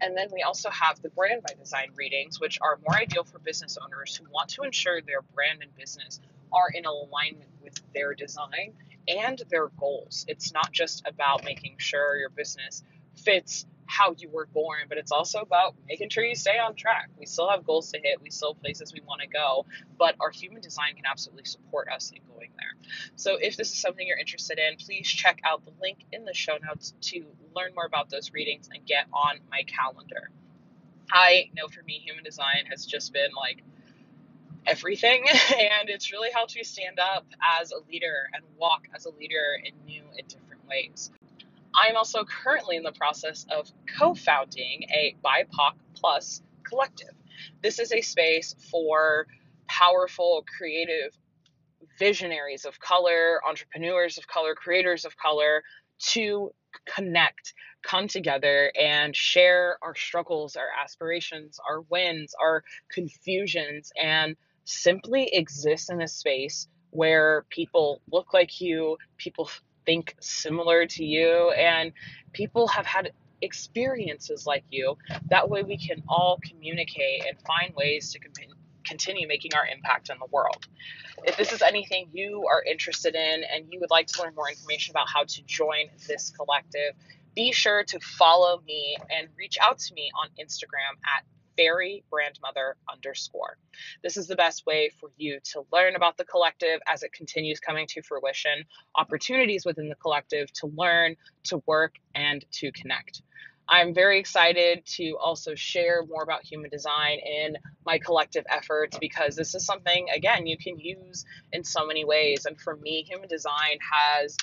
And 0.00 0.16
then 0.16 0.28
we 0.32 0.42
also 0.42 0.70
have 0.70 1.02
the 1.02 1.10
Brand 1.10 1.42
by 1.46 1.54
Design 1.54 1.90
readings, 1.94 2.40
which 2.40 2.58
are 2.62 2.78
more 2.88 2.96
ideal 2.96 3.24
for 3.24 3.38
business 3.38 3.76
owners 3.84 4.16
who 4.16 4.24
want 4.30 4.48
to 4.50 4.62
ensure 4.62 5.02
their 5.02 5.22
brand 5.34 5.62
and 5.62 5.74
business 5.76 6.20
are 6.52 6.70
in 6.72 6.86
alignment 6.86 7.50
with 7.62 7.78
their 7.92 8.14
design 8.14 8.72
and 9.06 9.42
their 9.50 9.68
goals. 9.78 10.24
It's 10.26 10.52
not 10.54 10.72
just 10.72 11.06
about 11.06 11.44
making 11.44 11.76
sure 11.78 12.16
your 12.16 12.30
business 12.30 12.82
fits 13.16 13.66
how 13.88 14.14
you 14.18 14.28
were 14.28 14.46
born, 14.46 14.80
but 14.88 14.98
it's 14.98 15.10
also 15.10 15.40
about 15.40 15.74
making 15.88 16.10
sure 16.10 16.22
you 16.22 16.34
stay 16.34 16.58
on 16.58 16.74
track. 16.74 17.08
We 17.18 17.24
still 17.24 17.48
have 17.48 17.64
goals 17.64 17.90
to 17.92 17.98
hit, 17.98 18.20
we 18.22 18.30
still 18.30 18.52
have 18.52 18.62
places 18.62 18.92
we 18.92 19.00
want 19.00 19.22
to 19.22 19.26
go, 19.26 19.64
but 19.98 20.14
our 20.20 20.30
human 20.30 20.60
design 20.60 20.94
can 20.94 21.06
absolutely 21.06 21.46
support 21.46 21.88
us 21.88 22.12
in 22.14 22.20
going 22.32 22.50
there. 22.58 22.74
So 23.16 23.38
if 23.40 23.56
this 23.56 23.72
is 23.72 23.78
something 23.78 24.06
you're 24.06 24.18
interested 24.18 24.58
in, 24.58 24.76
please 24.76 25.08
check 25.08 25.40
out 25.44 25.64
the 25.64 25.72
link 25.80 25.98
in 26.12 26.26
the 26.26 26.34
show 26.34 26.58
notes 26.62 26.92
to 27.00 27.24
learn 27.56 27.74
more 27.74 27.86
about 27.86 28.10
those 28.10 28.30
readings 28.32 28.68
and 28.72 28.84
get 28.84 29.06
on 29.12 29.38
my 29.50 29.62
calendar. 29.62 30.30
I 31.10 31.50
know 31.56 31.68
for 31.68 31.82
me, 31.82 31.94
human 31.94 32.24
design 32.24 32.66
has 32.70 32.84
just 32.84 33.14
been 33.14 33.30
like 33.34 33.62
everything, 34.66 35.24
and 35.28 35.88
it's 35.88 36.12
really 36.12 36.30
helped 36.30 36.54
me 36.54 36.62
stand 36.62 36.98
up 36.98 37.26
as 37.58 37.72
a 37.72 37.78
leader 37.90 38.28
and 38.34 38.44
walk 38.58 38.82
as 38.94 39.06
a 39.06 39.10
leader 39.10 39.58
in 39.64 39.72
new 39.86 40.02
and 40.18 40.28
different 40.28 40.66
ways. 40.68 41.10
I'm 41.74 41.96
also 41.96 42.24
currently 42.24 42.76
in 42.76 42.82
the 42.82 42.92
process 42.92 43.46
of 43.50 43.70
co 43.98 44.14
founding 44.14 44.84
a 44.90 45.16
BIPOC 45.24 45.74
Plus 45.94 46.42
collective. 46.64 47.14
This 47.62 47.78
is 47.78 47.92
a 47.92 48.00
space 48.00 48.54
for 48.70 49.26
powerful, 49.68 50.44
creative 50.56 51.16
visionaries 51.98 52.64
of 52.64 52.78
color, 52.80 53.40
entrepreneurs 53.46 54.18
of 54.18 54.26
color, 54.26 54.54
creators 54.54 55.04
of 55.04 55.16
color 55.16 55.62
to 55.98 56.52
connect, 56.86 57.54
come 57.82 58.08
together, 58.08 58.72
and 58.80 59.14
share 59.14 59.78
our 59.82 59.94
struggles, 59.94 60.56
our 60.56 60.68
aspirations, 60.82 61.58
our 61.68 61.82
wins, 61.82 62.34
our 62.40 62.62
confusions, 62.90 63.92
and 64.00 64.36
simply 64.64 65.28
exist 65.32 65.90
in 65.90 66.00
a 66.02 66.08
space 66.08 66.68
where 66.90 67.44
people 67.50 68.00
look 68.10 68.32
like 68.32 68.60
you, 68.60 68.96
people 69.16 69.50
think 69.88 70.14
similar 70.20 70.84
to 70.84 71.02
you, 71.02 71.50
and 71.52 71.92
people 72.34 72.68
have 72.68 72.84
had 72.84 73.12
experiences 73.40 74.46
like 74.46 74.64
you. 74.68 74.98
That 75.30 75.48
way, 75.48 75.62
we 75.62 75.78
can 75.78 76.02
all 76.06 76.38
communicate 76.46 77.24
and 77.26 77.38
find 77.46 77.74
ways 77.74 78.12
to 78.12 78.18
continue 78.84 79.26
making 79.26 79.54
our 79.54 79.66
impact 79.66 80.10
in 80.10 80.18
the 80.18 80.26
world. 80.30 80.68
If 81.24 81.38
this 81.38 81.54
is 81.54 81.62
anything 81.62 82.10
you 82.12 82.46
are 82.50 82.62
interested 82.62 83.14
in 83.14 83.44
and 83.50 83.64
you 83.70 83.80
would 83.80 83.90
like 83.90 84.08
to 84.08 84.22
learn 84.22 84.34
more 84.34 84.50
information 84.50 84.92
about 84.92 85.08
how 85.08 85.24
to 85.24 85.42
join 85.46 85.88
this 86.06 86.32
collective, 86.36 86.92
be 87.34 87.50
sure 87.52 87.82
to 87.84 87.98
follow 88.00 88.60
me 88.66 88.94
and 89.10 89.28
reach 89.38 89.56
out 89.62 89.78
to 89.78 89.94
me 89.94 90.10
on 90.22 90.28
Instagram 90.38 91.00
at 91.16 91.24
fairy 91.58 92.04
brandmother 92.08 92.76
underscore. 92.90 93.58
This 94.02 94.16
is 94.16 94.28
the 94.28 94.36
best 94.36 94.64
way 94.64 94.90
for 95.00 95.10
you 95.16 95.40
to 95.52 95.64
learn 95.72 95.96
about 95.96 96.16
the 96.16 96.24
collective 96.24 96.80
as 96.86 97.02
it 97.02 97.12
continues 97.12 97.58
coming 97.58 97.86
to 97.88 98.02
fruition, 98.02 98.64
opportunities 98.94 99.66
within 99.66 99.88
the 99.88 99.96
collective 99.96 100.52
to 100.54 100.68
learn, 100.68 101.16
to 101.44 101.62
work, 101.66 101.96
and 102.14 102.44
to 102.52 102.70
connect. 102.72 103.22
I'm 103.70 103.92
very 103.92 104.18
excited 104.18 104.86
to 104.96 105.18
also 105.20 105.54
share 105.54 106.02
more 106.06 106.22
about 106.22 106.42
human 106.42 106.70
design 106.70 107.18
in 107.18 107.58
my 107.84 107.98
collective 107.98 108.44
efforts 108.48 108.96
because 108.98 109.36
this 109.36 109.54
is 109.54 109.66
something, 109.66 110.06
again, 110.14 110.46
you 110.46 110.56
can 110.56 110.78
use 110.78 111.26
in 111.52 111.64
so 111.64 111.86
many 111.86 112.04
ways. 112.04 112.46
And 112.46 112.58
for 112.58 112.76
me, 112.76 113.04
human 113.06 113.28
design 113.28 113.78
has, 113.92 114.36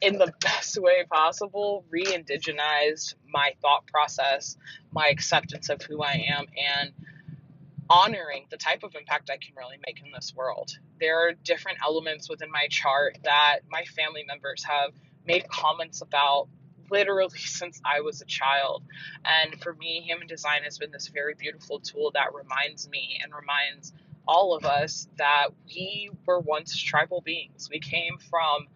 in 0.00 0.18
the 0.18 0.32
best 0.40 0.78
way 0.80 1.04
possible, 1.10 1.84
re 1.90 2.04
indigenized 2.04 3.14
my 3.32 3.52
thought 3.60 3.86
process, 3.86 4.56
my 4.92 5.08
acceptance 5.08 5.68
of 5.68 5.82
who 5.82 6.02
I 6.02 6.26
am, 6.34 6.46
and 6.78 6.92
honoring 7.90 8.46
the 8.50 8.56
type 8.56 8.82
of 8.82 8.94
impact 8.94 9.30
I 9.30 9.38
can 9.38 9.54
really 9.56 9.78
make 9.86 10.04
in 10.04 10.12
this 10.12 10.34
world. 10.34 10.70
There 11.00 11.28
are 11.28 11.32
different 11.32 11.78
elements 11.82 12.28
within 12.28 12.50
my 12.50 12.66
chart 12.68 13.18
that 13.24 13.60
my 13.70 13.84
family 13.84 14.24
members 14.26 14.62
have 14.64 14.92
made 15.26 15.48
comments 15.48 16.02
about 16.02 16.48
literally 16.90 17.38
since 17.38 17.80
I 17.84 18.00
was 18.00 18.20
a 18.20 18.26
child. 18.26 18.82
And 19.24 19.60
for 19.62 19.74
me, 19.74 20.02
human 20.06 20.26
design 20.26 20.62
has 20.64 20.78
been 20.78 20.90
this 20.90 21.08
very 21.08 21.34
beautiful 21.34 21.80
tool 21.80 22.10
that 22.14 22.34
reminds 22.34 22.88
me 22.88 23.20
and 23.22 23.32
reminds 23.34 23.92
all 24.26 24.54
of 24.54 24.66
us 24.66 25.08
that 25.16 25.48
we 25.66 26.10
were 26.26 26.40
once 26.40 26.76
tribal 26.76 27.22
beings. 27.22 27.68
We 27.70 27.80
came 27.80 28.18
from 28.18 28.66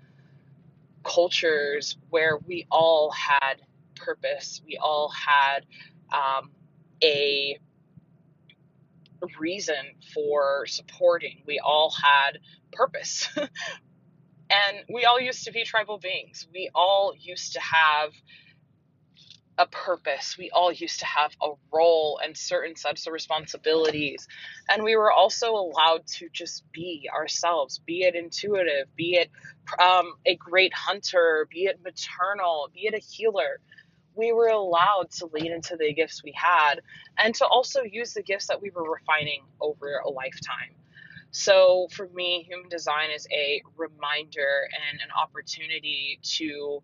cultures 1.02 1.96
where 2.10 2.38
we 2.46 2.66
all 2.70 3.10
had 3.10 3.56
purpose, 3.94 4.60
we 4.66 4.78
all 4.78 5.10
had 5.10 5.60
um, 6.12 6.50
a 7.02 7.58
reason 9.38 9.76
for 10.14 10.66
supporting, 10.66 11.42
we 11.46 11.60
all 11.60 11.90
had 11.90 12.38
purpose. 12.72 13.28
And 14.52 14.84
we 14.92 15.06
all 15.06 15.18
used 15.18 15.44
to 15.44 15.52
be 15.52 15.64
tribal 15.64 15.98
beings. 15.98 16.46
We 16.52 16.70
all 16.74 17.14
used 17.18 17.54
to 17.54 17.60
have 17.60 18.12
a 19.58 19.66
purpose. 19.66 20.36
We 20.38 20.50
all 20.50 20.72
used 20.72 21.00
to 21.00 21.06
have 21.06 21.32
a 21.42 21.50
role 21.72 22.20
and 22.24 22.36
certain 22.36 22.74
sets 22.76 23.06
of 23.06 23.12
responsibilities. 23.12 24.26
And 24.68 24.82
we 24.82 24.96
were 24.96 25.12
also 25.12 25.52
allowed 25.52 26.06
to 26.18 26.28
just 26.32 26.64
be 26.72 27.08
ourselves, 27.14 27.78
be 27.78 28.02
it 28.02 28.14
intuitive, 28.14 28.94
be 28.96 29.16
it 29.16 29.30
um, 29.78 30.14
a 30.26 30.36
great 30.36 30.72
hunter, 30.74 31.46
be 31.50 31.64
it 31.64 31.80
maternal, 31.84 32.70
be 32.72 32.86
it 32.86 32.94
a 32.94 32.98
healer. 32.98 33.60
We 34.14 34.32
were 34.32 34.48
allowed 34.48 35.10
to 35.18 35.26
lean 35.26 35.52
into 35.52 35.76
the 35.76 35.92
gifts 35.92 36.22
we 36.22 36.32
had 36.36 36.80
and 37.18 37.34
to 37.36 37.46
also 37.46 37.82
use 37.82 38.14
the 38.14 38.22
gifts 38.22 38.46
that 38.48 38.60
we 38.60 38.70
were 38.70 38.90
refining 38.90 39.44
over 39.60 40.02
a 40.04 40.10
lifetime. 40.10 40.74
So 41.30 41.88
for 41.92 42.08
me, 42.08 42.44
human 42.46 42.68
design 42.68 43.10
is 43.10 43.26
a 43.32 43.62
reminder 43.76 44.68
and 44.90 45.00
an 45.00 45.08
opportunity 45.18 46.18
to 46.22 46.82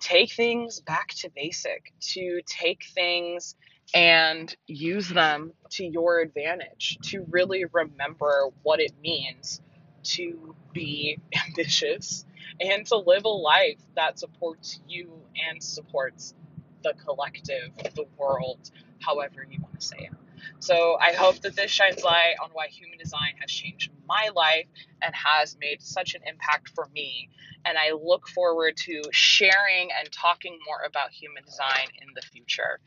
take 0.00 0.32
things 0.32 0.80
back 0.80 1.08
to 1.08 1.30
basic, 1.34 1.92
to 2.00 2.40
take 2.46 2.84
things 2.94 3.54
and 3.94 4.54
use 4.66 5.08
them 5.08 5.52
to 5.70 5.84
your 5.84 6.20
advantage, 6.20 6.98
to 7.02 7.24
really 7.30 7.64
remember 7.72 8.48
what 8.62 8.80
it 8.80 8.92
means 9.02 9.60
to 10.02 10.54
be 10.72 11.18
ambitious 11.48 12.24
and 12.60 12.86
to 12.86 12.96
live 12.96 13.24
a 13.24 13.28
life 13.28 13.80
that 13.94 14.18
supports 14.18 14.80
you 14.88 15.10
and 15.48 15.62
supports 15.62 16.34
the 16.82 16.94
collective, 17.04 17.70
the 17.94 18.06
world, 18.16 18.70
however 19.00 19.46
you 19.48 19.60
want 19.60 19.78
to 19.80 19.86
say 19.86 19.96
it. 19.98 20.25
So 20.58 20.96
I 21.00 21.12
hope 21.12 21.40
that 21.42 21.56
this 21.56 21.70
shines 21.70 22.02
light 22.02 22.34
on 22.42 22.50
why 22.52 22.68
human 22.68 22.98
design 22.98 23.34
has 23.40 23.50
changed 23.50 23.90
my 24.06 24.30
life 24.34 24.66
and 25.02 25.14
has 25.14 25.56
made 25.60 25.82
such 25.82 26.14
an 26.14 26.22
impact 26.26 26.70
for 26.74 26.88
me. 26.94 27.30
And 27.64 27.76
I 27.76 27.92
look 27.92 28.28
forward 28.28 28.76
to 28.78 29.02
sharing 29.10 29.90
and 29.98 30.10
talking 30.12 30.58
more 30.66 30.82
about 30.86 31.10
human 31.10 31.44
design 31.44 31.88
in 32.00 32.08
the 32.14 32.22
future. 32.22 32.80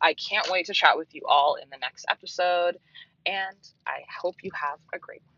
I 0.00 0.14
can't 0.14 0.48
wait 0.50 0.66
to 0.66 0.74
chat 0.74 0.96
with 0.96 1.14
you 1.14 1.22
all 1.28 1.54
in 1.54 1.68
the 1.70 1.78
next 1.78 2.04
episode, 2.08 2.78
and 3.26 3.56
I 3.86 4.00
hope 4.20 4.36
you 4.42 4.50
have 4.54 4.78
a 4.92 4.98
great 4.98 5.22
one. 5.24 5.34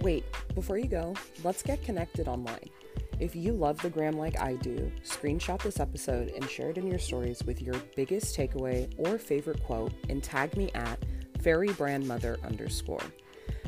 Wait, 0.00 0.24
before 0.54 0.78
you 0.78 0.86
go, 0.86 1.14
let's 1.44 1.62
get 1.62 1.82
connected 1.84 2.28
online. 2.28 2.70
If 3.20 3.34
you 3.34 3.52
love 3.52 3.82
the 3.82 3.90
gram 3.90 4.16
like 4.16 4.40
I 4.40 4.54
do, 4.54 4.92
screenshot 5.04 5.60
this 5.60 5.80
episode 5.80 6.28
and 6.28 6.48
share 6.48 6.70
it 6.70 6.78
in 6.78 6.86
your 6.86 7.00
stories 7.00 7.42
with 7.42 7.60
your 7.60 7.74
biggest 7.96 8.36
takeaway 8.36 8.92
or 8.96 9.18
favorite 9.18 9.62
quote 9.64 9.92
and 10.08 10.22
tag 10.22 10.56
me 10.56 10.70
at 10.74 11.02
fairybrandmother 11.40 12.42
underscore. 12.44 13.02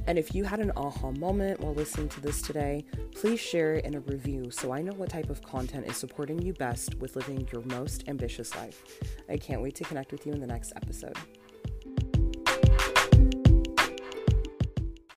And 0.06 0.18
if 0.18 0.34
you 0.34 0.44
had 0.44 0.60
an 0.60 0.72
aha 0.76 1.10
moment 1.10 1.60
while 1.60 1.74
listening 1.74 2.08
to 2.10 2.20
this 2.20 2.40
today, 2.40 2.84
please 3.14 3.40
share 3.40 3.74
it 3.74 3.84
in 3.84 3.94
a 3.94 4.00
review 4.00 4.50
so 4.50 4.72
I 4.72 4.82
know 4.82 4.92
what 4.92 5.10
type 5.10 5.30
of 5.30 5.42
content 5.42 5.86
is 5.86 5.96
supporting 5.96 6.40
you 6.40 6.52
best 6.52 6.94
with 6.96 7.16
living 7.16 7.46
your 7.52 7.62
most 7.62 8.08
ambitious 8.08 8.54
life. 8.54 8.84
I 9.28 9.36
can't 9.36 9.62
wait 9.62 9.74
to 9.76 9.84
connect 9.84 10.12
with 10.12 10.26
you 10.26 10.32
in 10.32 10.40
the 10.40 10.46
next 10.46 10.72
episode. 10.76 11.16